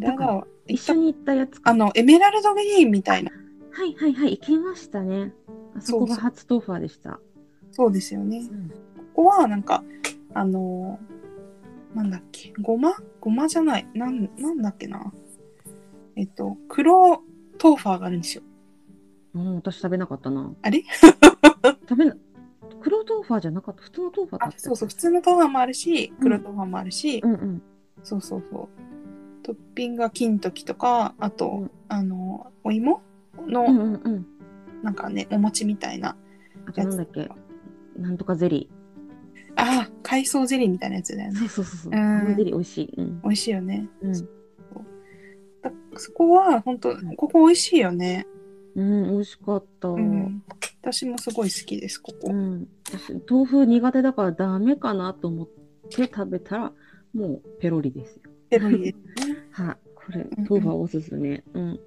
[0.00, 1.70] ダダは一緒に行ったやつか。
[1.70, 3.30] あの、エメラルドグリーンみたいな。
[3.70, 5.34] はいはいはい、行きましたね。
[5.76, 7.20] あそこが初豆腐ァーでした。
[7.72, 8.38] そうですよね。
[8.50, 8.70] うん
[9.14, 9.84] ここはなんか、
[10.32, 12.96] あのーなんだっけ、ごま？
[13.20, 13.86] ごまじゃない。
[13.94, 15.12] なん、なんだっけな。
[16.16, 17.22] えっと、黒
[17.62, 18.42] 豆腐ァーがあるんですよ。
[19.34, 20.52] うん、私食べなかったな。
[20.62, 20.82] あれ？
[21.88, 22.16] 食べな、
[22.80, 23.82] 黒豆腐ァーじゃなかった。
[23.82, 24.58] 普通の豆腐ァーだあった。
[24.58, 27.62] そうそう、普通の豆腐ァーもあるし、黒豆腐ァーもあるし、うんうん。
[28.02, 28.68] そうそうそう。
[29.42, 33.02] トッピングが金時とか、あと、うんあの、お芋？
[33.46, 34.26] の、うんうんうん。
[34.82, 36.16] なんかね、お餅みたいな
[36.66, 37.30] あとやつなんだっけ？
[37.96, 38.70] なんとかゼリ
[39.56, 41.32] ああ、海藻ゼリーみたいなやつだよー。
[41.32, 41.38] ね。
[41.40, 41.92] そうそうそうそう。
[42.36, 42.94] ゼリー美味しい。
[42.96, 43.20] うん。
[43.22, 43.88] 美味しいよね。
[44.02, 44.12] うん。
[44.12, 48.26] だそこは、本当んここ美味しいよね。
[48.74, 49.88] うん、美味しかった。
[49.88, 50.42] ううん。
[50.88, 50.92] ん。
[50.92, 52.32] 私もすごい好きです、ここ。
[52.90, 55.48] 私、豆腐苦手だからダメかなと思っ
[55.90, 56.72] て食べたら、
[57.14, 58.22] もうペロリですよ。
[58.50, 59.36] ペロリですね。
[59.50, 59.76] はい。
[59.94, 61.42] これうん、豆腐はおすすめ。
[61.54, 61.80] うん。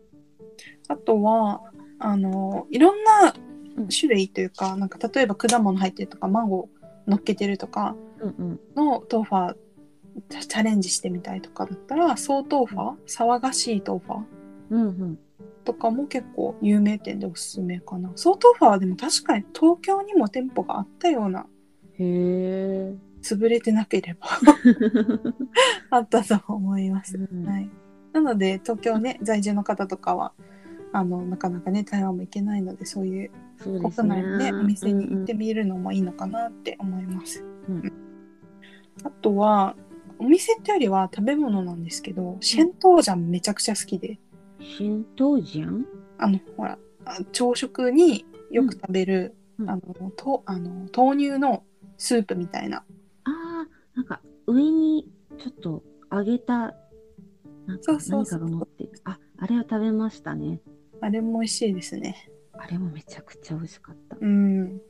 [0.88, 1.62] あとは、
[2.00, 3.34] あの、いろんな
[3.78, 8.60] うん種類というか、なんか例えば果物入ってるとか、マンゴー乗っけてるとかうんうん。
[8.76, 9.56] の豆腐は
[10.30, 12.98] チャレンジしてみたいとかだったら、総豆腐は？
[13.06, 14.26] 騒がしい豆腐は？
[14.72, 15.20] うんうん。
[15.68, 18.10] とかも結構有名店でおすすめかな。
[18.16, 21.46] 総豆腐はでも確かに東京にも店舗があったような、
[22.00, 22.96] へえ。
[23.22, 24.30] 潰れてなければ
[25.92, 27.18] あったと思います。
[27.18, 27.70] うんはい。
[28.14, 30.32] なので、東京ね、在住の方とかは、
[30.94, 33.32] あの、なかなかね、台湾も行けないので、そういう。
[33.58, 37.44] 国内のね、お店に行ってうんみるのもいいのかなって思います。
[37.68, 37.94] うん
[39.04, 39.76] あとは、
[40.18, 44.18] お店ってよりは食べ物なんですけど、シェントージャンめちゃくちゃ好きで、
[44.68, 44.78] うん。
[44.78, 45.86] 新東じゃん
[46.18, 51.64] あの、ほら、あ朝食によく食べる、うんあの、とあの豆乳の
[51.98, 52.78] スープみたいな。
[52.78, 52.84] あ
[53.26, 56.76] あ、なんか上にちょっと揚げた、
[57.66, 58.92] なんかそうそうそう何かが乗ってる。
[59.04, 60.62] あ、あれは食べましたね。
[61.02, 62.30] あれも美味しいですね。
[62.54, 64.18] あれもめちゃくちゃ美味しかった。
[64.20, 64.82] うん。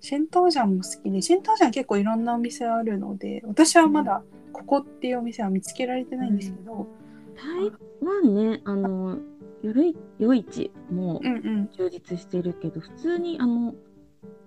[0.00, 6.88] シェンジャンも好きで、シェンジャン結構いろんなお店あるので、私はまだここっていうお店は見つけられてないんですけど、
[7.36, 9.18] 台湾ね、あの、
[9.62, 11.70] 夜い夜市もうんうん。
[11.72, 13.74] 充実してるけど、普通にあの、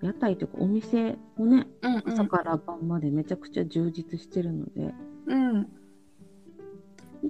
[0.01, 2.03] 屋台というかお店もね、うんうん。
[2.05, 4.93] 朝から晩までめちゃくちゃ充実してるので、
[5.27, 5.67] うん。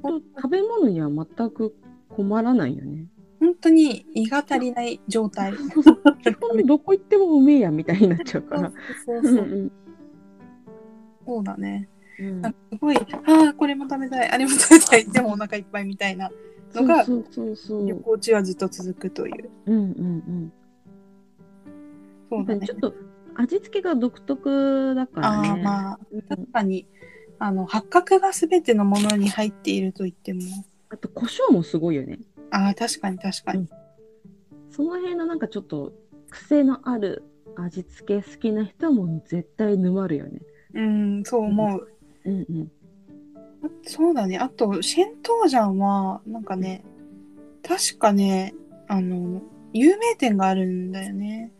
[0.01, 1.75] 本当食べ物には全く
[2.09, 3.07] 困らないよね。
[3.39, 5.53] 本当に胃が足りない状態。
[6.65, 8.71] どこ行ってもうめえやみたいになっちゃうから。
[9.05, 9.71] そううん
[11.25, 12.23] そう。
[12.23, 16.31] んなんかすごい、ああ、これも食べたい、あれも食べたい、でもお腹いっぱいみたいな
[16.73, 17.87] のがそうそうそうそう。
[17.87, 19.49] 旅行中はずっと続くという。
[19.65, 19.83] うんうんう
[20.31, 20.53] ん。
[22.29, 22.75] そうだねちょ。
[22.75, 22.93] っと
[23.35, 25.63] 味付けが独特だからああ、ね。
[25.63, 26.87] まあ、うん確かに、
[27.39, 30.41] あの、八角がすべてのものに入っていると言っても、
[30.89, 32.19] あと胡椒もすごいよね。
[32.51, 33.67] ああ、確かに確かに。
[34.69, 35.93] その辺のなんかちょっと
[36.29, 37.23] 癖のある
[37.55, 40.41] 味付け好きな人はもう絶対沼るよね。
[40.73, 41.87] うん、そう思う。
[42.25, 42.71] うんうん。
[43.63, 44.37] あそうだね。
[44.37, 46.83] あと、シェントージャンは、なんかね、
[47.63, 48.53] 確かね、
[48.87, 49.41] あの、
[49.73, 51.51] 有名店があるんだよね。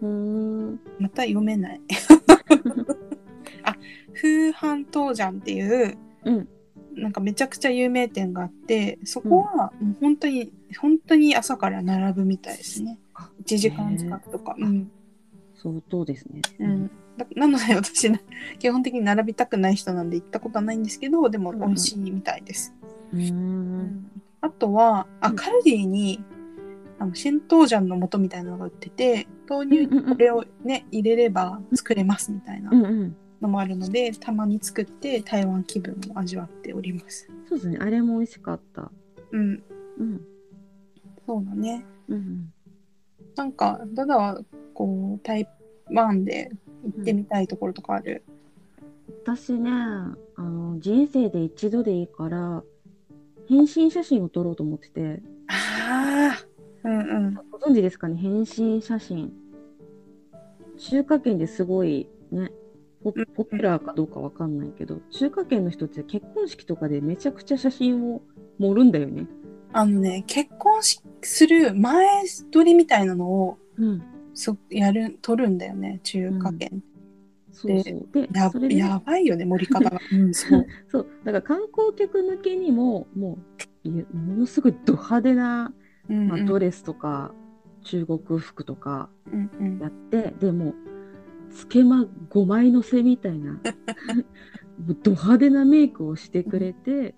[0.00, 0.80] うーん。
[0.98, 1.80] また読めない。
[3.64, 3.76] あ、
[4.14, 6.48] 風飯トージャンっていう、うん。
[6.94, 12.98] なんかめちゃくちゃ有名店があって、そこはもう本当に、本当に朝から並ぶみたいですね。
[13.44, 14.54] 1時間近くとか。
[14.58, 14.90] うん。
[15.54, 16.42] 相当ですね。
[16.58, 16.90] うん。
[17.16, 18.10] だなので 私、
[18.58, 22.74] 基本的に並びたくない人なんで行ったことはないんですけど、でも美味しいみたいです。
[23.12, 24.10] うーん。
[24.40, 26.22] あとは、あ、うんカルディに、
[26.98, 32.70] あの、シェントージャンの素みたいなのが売ってて、豆乳にこれをね、入れれば作れますみたいな。
[33.40, 37.28] のもあるので、たまに作って台湾気分を味わっております。
[37.48, 37.78] そうですね。
[37.80, 38.90] あれも美味しかった。
[39.32, 39.62] うん。
[39.98, 40.20] うん。
[41.26, 41.84] そうだね。
[42.08, 42.52] うんうん。
[43.34, 44.40] なんか、ダダは、
[44.74, 45.48] こう、台
[45.90, 46.50] 湾で
[46.82, 48.22] 行ってみたいところとかある？
[49.24, 52.62] 私ね、あの、人生で一度でいいから、
[53.48, 56.32] 変身写真を撮ろうと思ってて、あ
[56.84, 57.34] あ、うんうん。
[57.50, 58.16] ご存知ですかね？
[58.16, 59.32] 変身写真。
[60.78, 62.50] 中華圏ですごいね、
[63.04, 68.22] ポうんポピュラーかどうかわかんないけど、中華圏の人って結婚式とかでめちゃくちゃ写真を
[68.58, 69.26] 盛るんだよね。
[69.72, 72.06] あのね結婚しする前
[72.50, 74.02] 撮りみたいなのをうん。
[74.34, 76.82] そやる取るんだよね中華圏、
[77.52, 78.08] そうそう。
[78.12, 80.66] で、やそれで、やばいよね盛り方が、 うん、そう。
[80.88, 81.06] そう。
[81.24, 83.38] だから観光客向けにも、も
[83.84, 85.72] う、ものすごいド派手な、
[86.08, 87.34] うんまあ、ドレスとか、
[87.82, 89.78] 中国服とかうんうん。
[89.78, 90.74] やって、でもう、
[91.50, 93.60] つけま5枚乗せみたいな、
[95.02, 97.14] ド派手なメイクをしてくれて、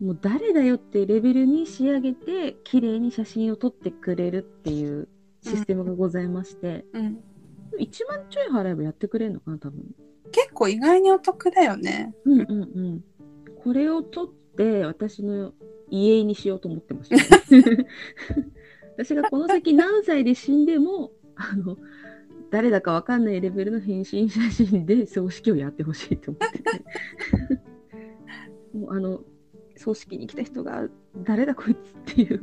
[0.00, 5.08] もう誰だよっていうレベルに仕上げて、綺麗に写真を撮ってくれるっていう
[5.46, 7.20] システムがございまして、うん
[7.78, 9.82] 1万ちょい払えばやってくれるのかな、多分。
[10.32, 13.04] 結構意外にお得だよねうんうんうん。
[13.62, 15.52] これを取って私の
[15.90, 17.86] 家にしようと思ってました、ね。
[18.96, 21.76] 私がこの先何歳で死んでも、あの、
[22.50, 26.84] 誰だかわかんないレベルの返信写真で葬式をやってほしいと思ってて。
[28.78, 29.22] もうあの、
[29.76, 30.88] 葬式に来た人が
[31.22, 32.42] 誰だこいつっていう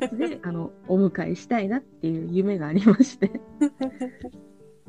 [0.00, 3.30] やつで、あの、お迎えしたいなっていう夢がありまして。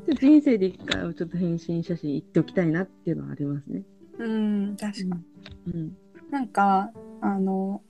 [0.20, 3.82] 人生で一回はちょっと返信写真行っておきたいなっていうのはありますね。
[4.18, 5.96] うん確かに、うん。
[6.30, 7.82] なんかあの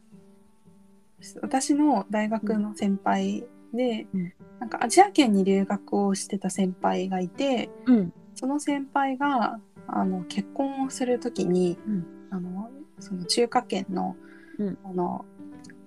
[1.42, 8.12] 私の大学の先輩で、うんなんかアジア圏に留学をしてた先輩がいてうん。
[8.35, 14.16] その先輩があの結婚をする時に、うんあのその中華圏の,、
[14.59, 15.25] うんあの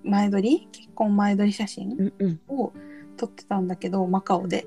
[0.08, 0.68] 前撮り？
[0.72, 1.90] 結婚前撮り写真？
[1.98, 2.40] うんうん。
[2.48, 2.72] を
[3.16, 4.66] 撮ってたんだけどマカオで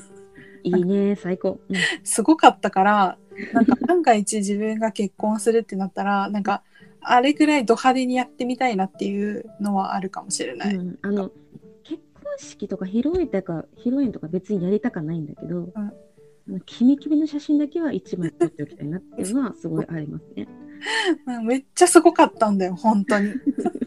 [0.64, 1.60] いいね、最高。
[1.68, 3.18] うんすごかったから
[3.52, 6.62] なんか万が一自分が結婚するってなったらなんか
[7.00, 10.74] あれぐらいド派手にやってみたいなっていうのはあるかもしれない。
[10.74, 11.30] うん、あの
[11.84, 15.92] 結婚式とか披露宴とか披露宴とか別にやりたかないんだけど、あ
[16.48, 20.48] のキミキミの写真だけは一枚撮っておきたいなっていうのはすごいありますね。
[21.26, 23.32] うんめっちゃすごかったんだよ本当に。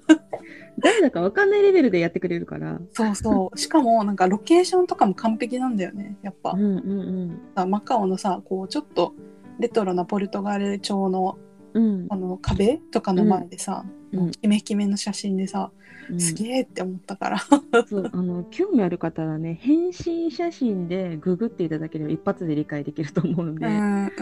[0.80, 2.80] 誰だかわかんないレベルでやってくれるから。
[2.94, 6.58] そうそう しかもなんかロケーションとかも完璧なんだよねやっぱう。
[6.58, 9.14] んうんさマカオのさこうちょっと
[9.60, 11.38] レトロなポルトガル調の
[11.74, 11.84] うん。
[11.84, 17.38] うんあの壁とかの前でさ、うんキメキメの写真でさ、うんすげえって思ったから。
[17.88, 24.14] そうあの興味ある方はね返信写真でググっていただければ一発で理解できると思うので、うんうん、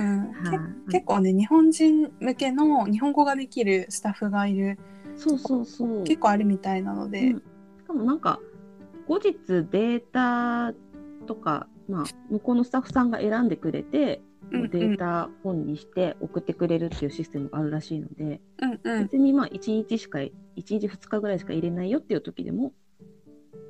[0.91, 4.77] 結構ね日本人向けの日本語ができるスタッフがいる
[5.17, 6.03] そうそうそう。
[6.03, 7.37] 結構あるみたいなので、うん。
[7.37, 7.43] し
[7.85, 8.39] かもなんか
[9.07, 10.73] 後日データ
[11.25, 14.69] とか、まあ、向こうのスタッフさんが選んでくれて、うんうん。
[14.69, 19.03] データ本にして送ってくれるっていうシステムがあるらしいので、うんうん。
[19.03, 22.73] 別にまあ1日しか1日2日ぐらいしか入れないよっていう時でも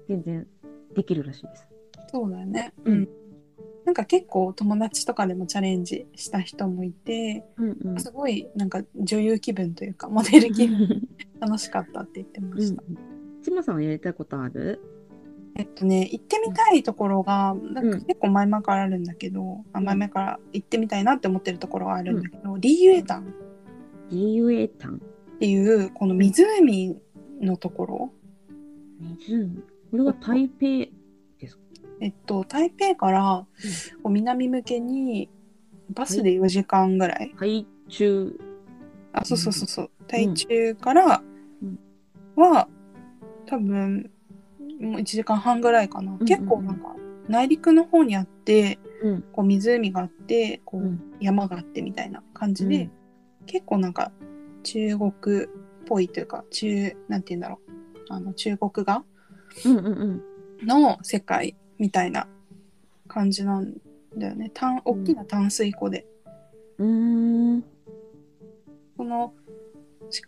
[0.07, 0.47] 全然
[0.95, 1.67] できるらしいです。
[2.10, 3.10] そうだよね、ううんん
[3.88, 8.00] なんか結構友達とかでもチャレンジした人もいてうんうん。
[8.02, 11.08] すごいなんか女優気分というかモデル気分
[11.39, 12.84] 楽しかったって言ってました。
[15.56, 18.02] えっとね行ってみたいところがなんかうん。
[18.02, 19.86] 結構前々からあるんだけど、あうん。
[19.86, 23.21] 前々から行ってみたいなって思ってるところがあるんだけど、リーユエタン。
[23.21, 23.26] っ
[24.12, 25.02] ?GUA タン？
[25.39, 26.97] ていうこの湖
[27.39, 28.13] のところ。
[29.00, 29.63] 湖。
[29.91, 30.96] これは台北
[31.99, 33.45] えっと、台北から
[34.03, 35.29] こう南向けに
[35.89, 38.39] バスで4時間ぐらい、海中。
[39.13, 39.89] あそうそうそうそう。
[40.07, 41.23] 台中から
[41.62, 41.79] うん。
[42.36, 42.67] は
[43.47, 44.12] 多分
[44.79, 46.95] もう1時間半ぐらいかな、結構なんか
[47.27, 49.21] 内陸の方にあってうん。
[49.31, 51.01] こう湖があってこう、うん。
[51.19, 52.91] 山があってみたいな感じで、うん。
[53.45, 54.12] 結構なんか
[54.63, 55.12] 中国
[55.45, 55.47] っ
[55.88, 57.71] ぽいというか中なんて言うんだろう。
[58.10, 59.03] あの中国画
[59.65, 59.89] うんうんう
[60.63, 60.67] ん。
[60.67, 62.28] の世界みたいな
[63.08, 63.74] 感じなん
[64.18, 64.52] だよね。
[64.54, 66.06] 淡大きな淡水湖で、
[66.78, 67.63] うーん。
[68.98, 69.34] この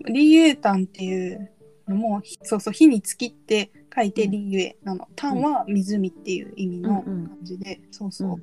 [0.05, 1.51] リーユエタンっていう
[1.87, 4.31] のもひそうそう火につきって書いてうん。
[4.31, 7.27] リーユエなの、タンは湖っていう意味のうんうん。
[7.27, 8.37] 感じで、そうそう、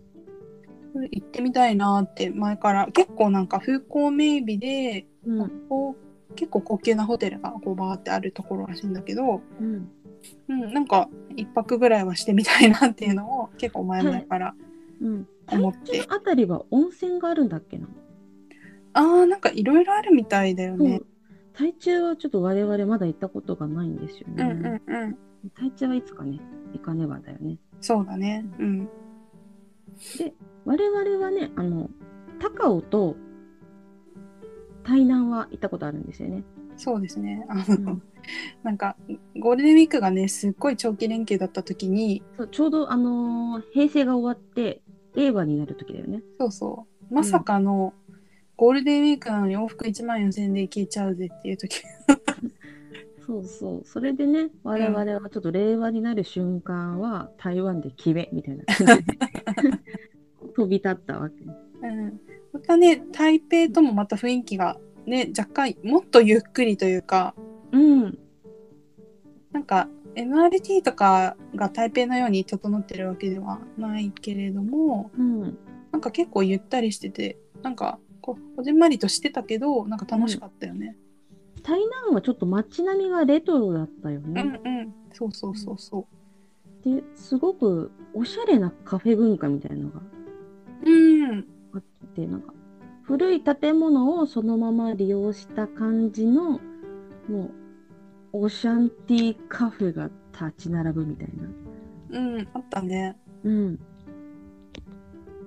[0.92, 5.50] これ行ってみたいなって前から結構なんか風光明媚で、うん。
[6.34, 9.88] 結構高級なホテルがこうバーってあるところらしいんだけど、うん
[10.48, 14.54] うん、なんか一泊ぐらいはしてみたいなっていうのを結構前々から
[15.00, 15.28] うん。
[15.48, 17.86] 思って、台中あたりは温泉があるんだっけな、
[18.94, 20.98] あーなんかいろいろあるみたいだよね。
[20.98, 21.06] そう。
[21.52, 25.18] 台中はちょっと我々まだ行ったことがないんですよね、うんうんうん。
[25.54, 26.40] 台中はいつかね
[26.72, 27.58] 行かねばだよね。
[27.80, 28.44] そうだね。
[28.58, 28.88] うん。
[30.64, 31.88] 我々はねあの
[32.40, 33.14] 高尾と
[34.82, 36.42] 台南は行ったことあるんですよね、
[36.76, 37.46] そうですね。
[37.48, 38.02] あの、うん
[38.62, 38.96] なんか
[39.38, 44.82] ゴールデンウィークがねすっごい長期連休だった時にそうちょうどあのー平成が終わって
[45.16, 46.22] 令和になる時だよね。
[46.38, 47.14] そうそう。
[47.14, 47.94] まさかの、
[48.56, 51.82] ゴールデンウィークなのに往復1万4000円で行けちゃうぜっていう時。
[53.26, 53.82] そうそう。
[53.84, 58.64] それでね、我々はちょっと令和になる瞬間は台湾で決めみたいな。
[58.64, 59.18] 感じで
[60.54, 61.34] 飛び立ったわけ。
[61.82, 62.20] うん、
[62.52, 67.34] またね台北ともまた雰囲気がね若干もっとゆっくりというか
[67.72, 68.18] うん。
[69.52, 75.58] なんか MRT とかが台北のように整ってるわけではないけれどもうん。
[75.92, 80.96] なんか結構ゆったりしててなんかこうこじんまりとしてたけどなんか楽しかったよね。
[81.62, 84.60] 台南はちょっと街並みがレトロだったようん、ね。
[84.64, 86.06] うん、そうそうそうそ
[86.86, 90.00] で、すごくおしゃれなカフェ文化みたいなのが
[90.84, 90.90] う。
[90.90, 91.82] うん、あっ
[92.14, 92.54] て、なんか
[93.02, 96.60] 古い建物をそのまま利用した感じの、
[97.28, 97.50] も
[98.32, 101.28] う、オシャンティーカフェが立ち並ぶみたい
[102.10, 102.18] な。
[102.18, 103.16] うん、あったね。
[103.44, 103.78] うん。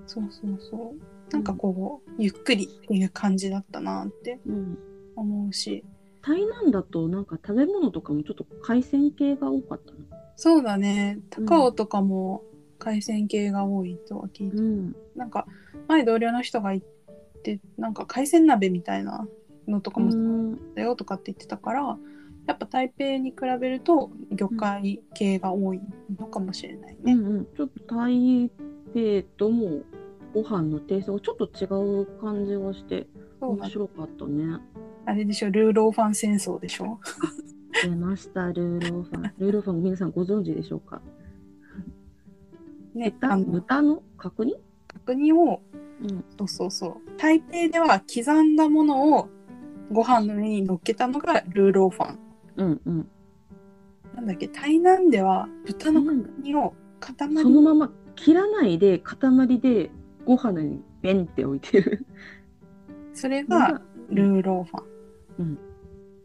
[0.08, 1.32] そうそうそう。
[1.32, 4.78] なんかこう、ゆっくりっていう感じだったなってうん。
[5.16, 5.84] 思うし。
[6.22, 10.00] 台南だとなんか食べ物とかもちょっと海鮮系が多かったの？
[10.36, 11.20] そうだね。
[11.30, 12.44] 高尾とかも
[12.78, 14.96] 海鮮系が多いとは聞いて、うん。
[15.16, 15.46] なんか
[15.88, 16.84] 前同僚の人が言っ
[17.44, 19.28] て、なんか海鮮鍋みたいな
[19.70, 21.98] のとかもうんだよとかって言ってたから、
[22.48, 25.82] やっぱ台北に比べると魚介系が多い
[26.20, 27.14] のかもしれないね。
[27.14, 28.50] うんうん、ちょっと台
[28.94, 29.82] 北とも
[30.34, 31.66] ご飯のテイストがちょっと違
[32.02, 33.08] う感じがして
[33.40, 34.58] 面白かったね。
[35.06, 37.00] あれでしょ、ルーローファン戦争でしょ？
[37.84, 39.34] 出ました、ルーローファン。
[39.38, 41.02] ルーローファン皆さんご存知でしょうか？
[42.94, 43.38] ね、豚？
[43.38, 44.04] 豚の？
[44.18, 44.56] 角煮？
[45.06, 45.62] 角煮を、
[46.02, 46.26] うん。
[46.38, 47.18] そうそうそう。
[47.18, 49.30] 台北では刻んだものを
[49.92, 52.20] ご飯の上に乗っけたのがルーローファン。
[52.58, 53.08] うんうん。
[54.16, 59.90] なんだっけ、台南では豚の角煮を塊そのまま切らないで塊で
[60.26, 62.06] ご飯にベンって置いてる
[63.14, 64.86] それのがルーローファン。
[65.40, 65.60] うん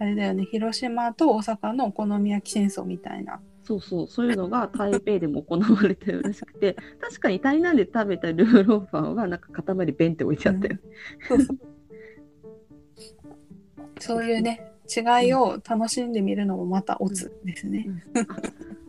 [0.01, 3.41] あれだよね、広島と大阪のお好み焼き戦争みたいな。
[3.63, 10.79] そうそう、そういうのが台北でも行われてるらしくて、確かに台南で食べたルーローファンはなんか塊ベンって置いてあったよ。
[11.29, 11.59] そうそう
[14.07, 17.87] そういうね、違いを楽しんでみるのもまたオツですね。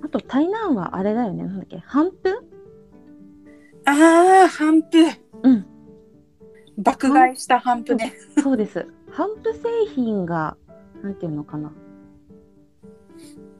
[0.03, 2.35] あと台南はあれだよね、なんだっけ、半分
[3.85, 4.97] ああ、ハンプ。
[5.43, 5.65] うん。
[6.77, 8.13] 爆買いしたハンプね。
[8.43, 8.85] そうです。
[9.09, 10.57] ハンプ製品が、
[11.01, 11.71] なんていうのかな、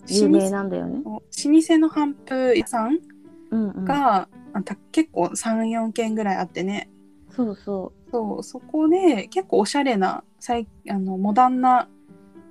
[0.10, 1.01] 有名なんだよね。
[1.06, 2.99] 老舗のハンプ屋さん
[3.51, 3.86] うんうん。
[4.91, 6.89] 結構3、4軒ぐらいあってね。
[7.30, 11.89] そうそそう、そこで結構おしゃれな、最あのモダンな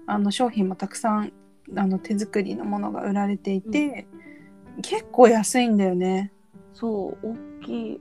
[0.06, 1.32] あの商品もたくさん
[1.74, 4.06] あの手作りのものが売られていて、
[4.82, 6.32] 結構安いんだよね。
[6.74, 6.76] う。
[6.76, 7.28] そう、
[7.62, 8.00] 大きい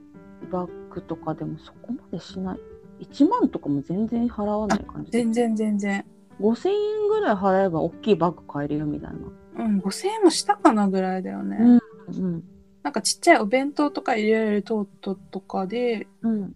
[0.50, 2.58] バッグとかでもそこまでしない。
[3.00, 5.10] 1万とかも全然払わない感じ。
[5.10, 6.04] 全然全然。
[6.40, 9.10] 5000円ぐらい払えば大きいバッグ買えるよみたい
[9.56, 9.64] な。
[9.64, 11.56] うん、5000円もしたかなぐらいだよね。
[11.58, 12.44] うんうん。
[12.82, 16.54] なんかちっちゃいお弁当とか入れられるトートとかでうん。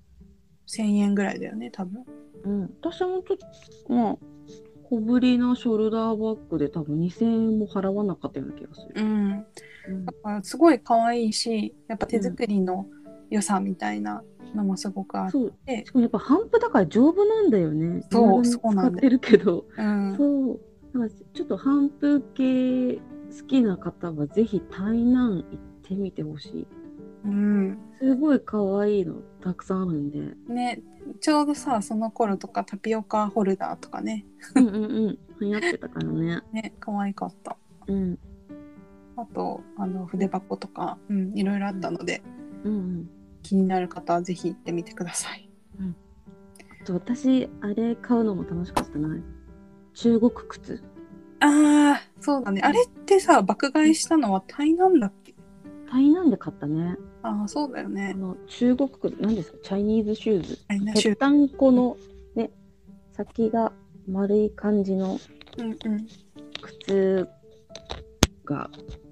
[0.68, 2.04] 1000円ぐらいだよね、多分。
[2.44, 2.62] うん。
[2.80, 3.36] 私もちょっ
[3.86, 4.16] と、まあ、
[4.84, 8.94] 小ぶりなショルダーバッグで多分2000円も払わなかったような気がする。
[8.96, 9.44] うん。
[9.88, 12.86] うんだからすごい可愛いし、やっぱ手作りの
[13.30, 14.22] 良さみたいな
[14.54, 15.32] のもすごくあって。
[15.32, 15.52] そう。
[15.86, 18.02] しかもやっぱ半布だから丈夫なんだよね。
[18.10, 19.64] そうそうなんだよ使ってるけど。
[19.76, 20.16] うん。
[20.16, 20.60] そう。
[20.92, 25.44] だからちょっと半布系好きな方はぜひ台南行っ
[25.82, 26.66] てみてほしい。
[27.24, 27.78] うん。
[28.00, 30.34] すごい可愛いのたくさんあるんで。
[30.52, 30.82] ね、
[31.20, 34.78] ちょうどさ、その頃とかタピオカホルダーとかね、うんうんう
[35.10, 35.18] ん。
[35.40, 36.42] 流行ってたからね。
[36.52, 37.56] ね、可愛かった。
[37.86, 38.18] うん。
[39.16, 42.22] あと、あの、筆箱とか、うん、いろいろあったので、
[42.64, 43.10] うんうん。
[43.42, 45.48] 気になる方はぜひ行ってみてください。
[46.80, 49.16] あと私、あれ買うのも楽しかったな。
[49.94, 50.82] 中国靴。
[51.40, 52.60] ああ、そうだね。
[52.62, 55.27] あれってさ、爆買いしたのは台南だっけ
[55.90, 56.96] 台南で買ったね。
[57.22, 58.14] ああ、そうだよあね。
[58.14, 59.58] の中国靴、何ですか？
[59.62, 60.58] チャイニーズシューズ。
[61.02, 61.96] ぺったんこの
[62.34, 62.50] ね、
[63.12, 63.72] 先が
[64.08, 65.18] 丸い感じの。
[66.60, 67.28] 靴
[68.44, 68.70] が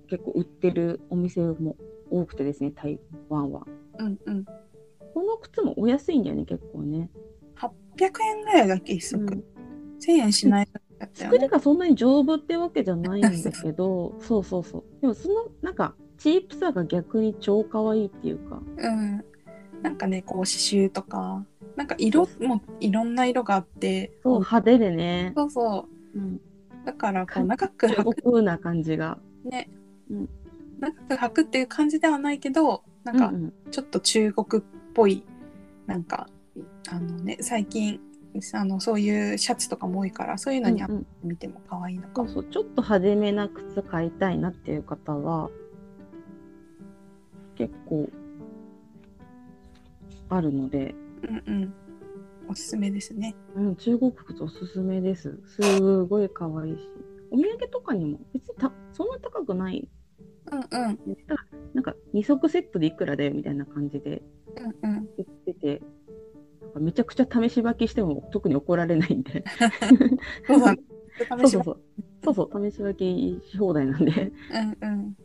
[0.08, 1.76] 結構売ってるお店も
[2.10, 3.66] 多くてですね、台湾は。
[3.98, 4.44] うんうん。
[4.44, 7.10] この靴もお安いんだよね、結構ね。
[7.56, 9.22] 800円ぐらいだっけ、一足。
[9.22, 9.44] うん
[9.98, 10.68] 1000円しない
[11.14, 11.48] 作りね。
[11.48, 14.84] がそんなに丈夫ってわけじゃないんだけど、そうそうそう。
[15.00, 18.62] でもそのなんかチープさが逆に超可愛いっていうか。
[18.78, 19.24] うん。
[19.82, 21.44] なんかね、こう刺繍とか、
[21.76, 25.32] なんか色もいろんな色があって、そう派手でね。
[25.36, 26.18] そうそう。
[26.18, 26.40] うん、
[26.84, 29.18] だからこう長く履中く国な感じが。
[29.44, 29.70] ね、
[30.10, 30.28] うん
[30.80, 34.64] 長く履くっていう感じではないけどなんかうんうんちょっと中国っ
[34.94, 35.24] ぽい
[35.86, 36.28] なんか
[36.88, 38.00] あのね最近
[38.52, 42.28] あのそういうシャツとかも多いからそういうのにうんうん見ても可愛いのかも。
[42.28, 45.48] そうそう、ちょっと派手めな靴買いたいなっていう方は、
[47.56, 48.08] 結構
[50.28, 51.74] あるので、うんうん。
[52.48, 53.34] おすすめですね。
[53.56, 55.40] うん、中国靴おすすめです。
[55.46, 56.80] すごい可愛いし。
[57.30, 59.88] お土産とかにも別にたそんな高くない。
[60.52, 60.98] うんうん
[61.74, 64.22] なんか2足セットでいくらだよみたいな感じで
[64.82, 65.08] うんうん。
[65.18, 65.82] 売ってて、
[66.62, 69.44] なんかめちゃくちゃ試し履きしても特に怒られないんで。
[70.46, 70.58] そう
[71.40, 71.80] そうそうそう。
[72.24, 74.32] そうそう、試し履きし放題なんで。
[74.80, 75.16] うん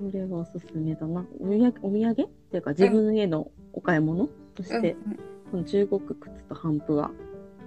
[0.00, 0.10] うん。
[0.10, 1.26] これはおすすめだな。
[1.40, 7.10] お土産お土産っていうか自分へのお買い物として、うんこの中国靴と帆布は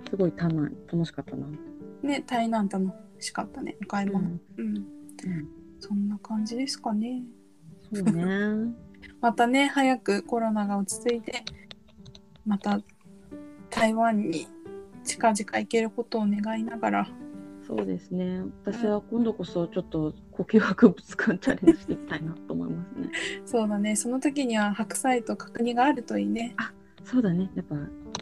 [0.10, 1.46] すごいたな楽しかったな。
[1.46, 1.50] う
[2.06, 4.20] ん、ね、台南楽しかったね、お買い物。
[4.20, 4.78] うんうん。
[4.78, 4.84] うん、
[5.80, 7.24] そんな感じですかね。
[7.94, 8.74] そうね。
[9.20, 11.44] またね、早くコロナが落ち着いて、
[12.46, 12.80] また
[13.70, 14.48] 台湾に
[15.04, 17.08] 近々行けることを願いながら、
[17.68, 18.42] そうですね。
[18.64, 23.10] 私は今度こそちょっと呼吸博物館チャレンジしていきたいなと思いますね。
[23.46, 26.56] そうだね、その時には白菜と角煮があるといいね。
[27.06, 27.50] そうだね。
[27.56, 27.76] やっぱ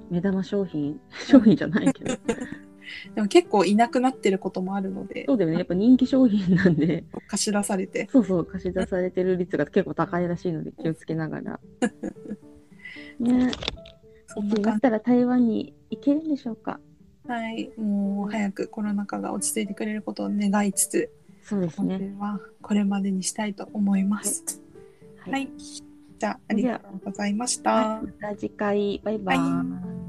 [0.10, 2.16] 目玉商品、商品じゃないけど。
[3.16, 5.58] でも結構いなくなってることもあるのでそ、うだよね。
[5.58, 8.08] やっぱ人気商品なんで、貸し出されて。
[8.12, 11.60] そうそう、貸し出されてる率が結構高いらしいので気をつけながら。
[13.20, 13.52] ね。
[14.28, 16.91] そんなったら台湾に行けるんでしょうかじ。
[17.28, 21.12] はい、もう早くコロナ禍が落ち着いてくれることを願いつつ、
[21.44, 22.00] そうです今ね。
[22.00, 24.62] 週はこれまでにしたいと思います。
[25.20, 25.50] ははい。
[26.20, 27.72] じゃあ、ありがとうございました。
[27.72, 29.38] はいまた次回、バイバイ。
[29.38, 29.64] は
[29.98, 30.01] い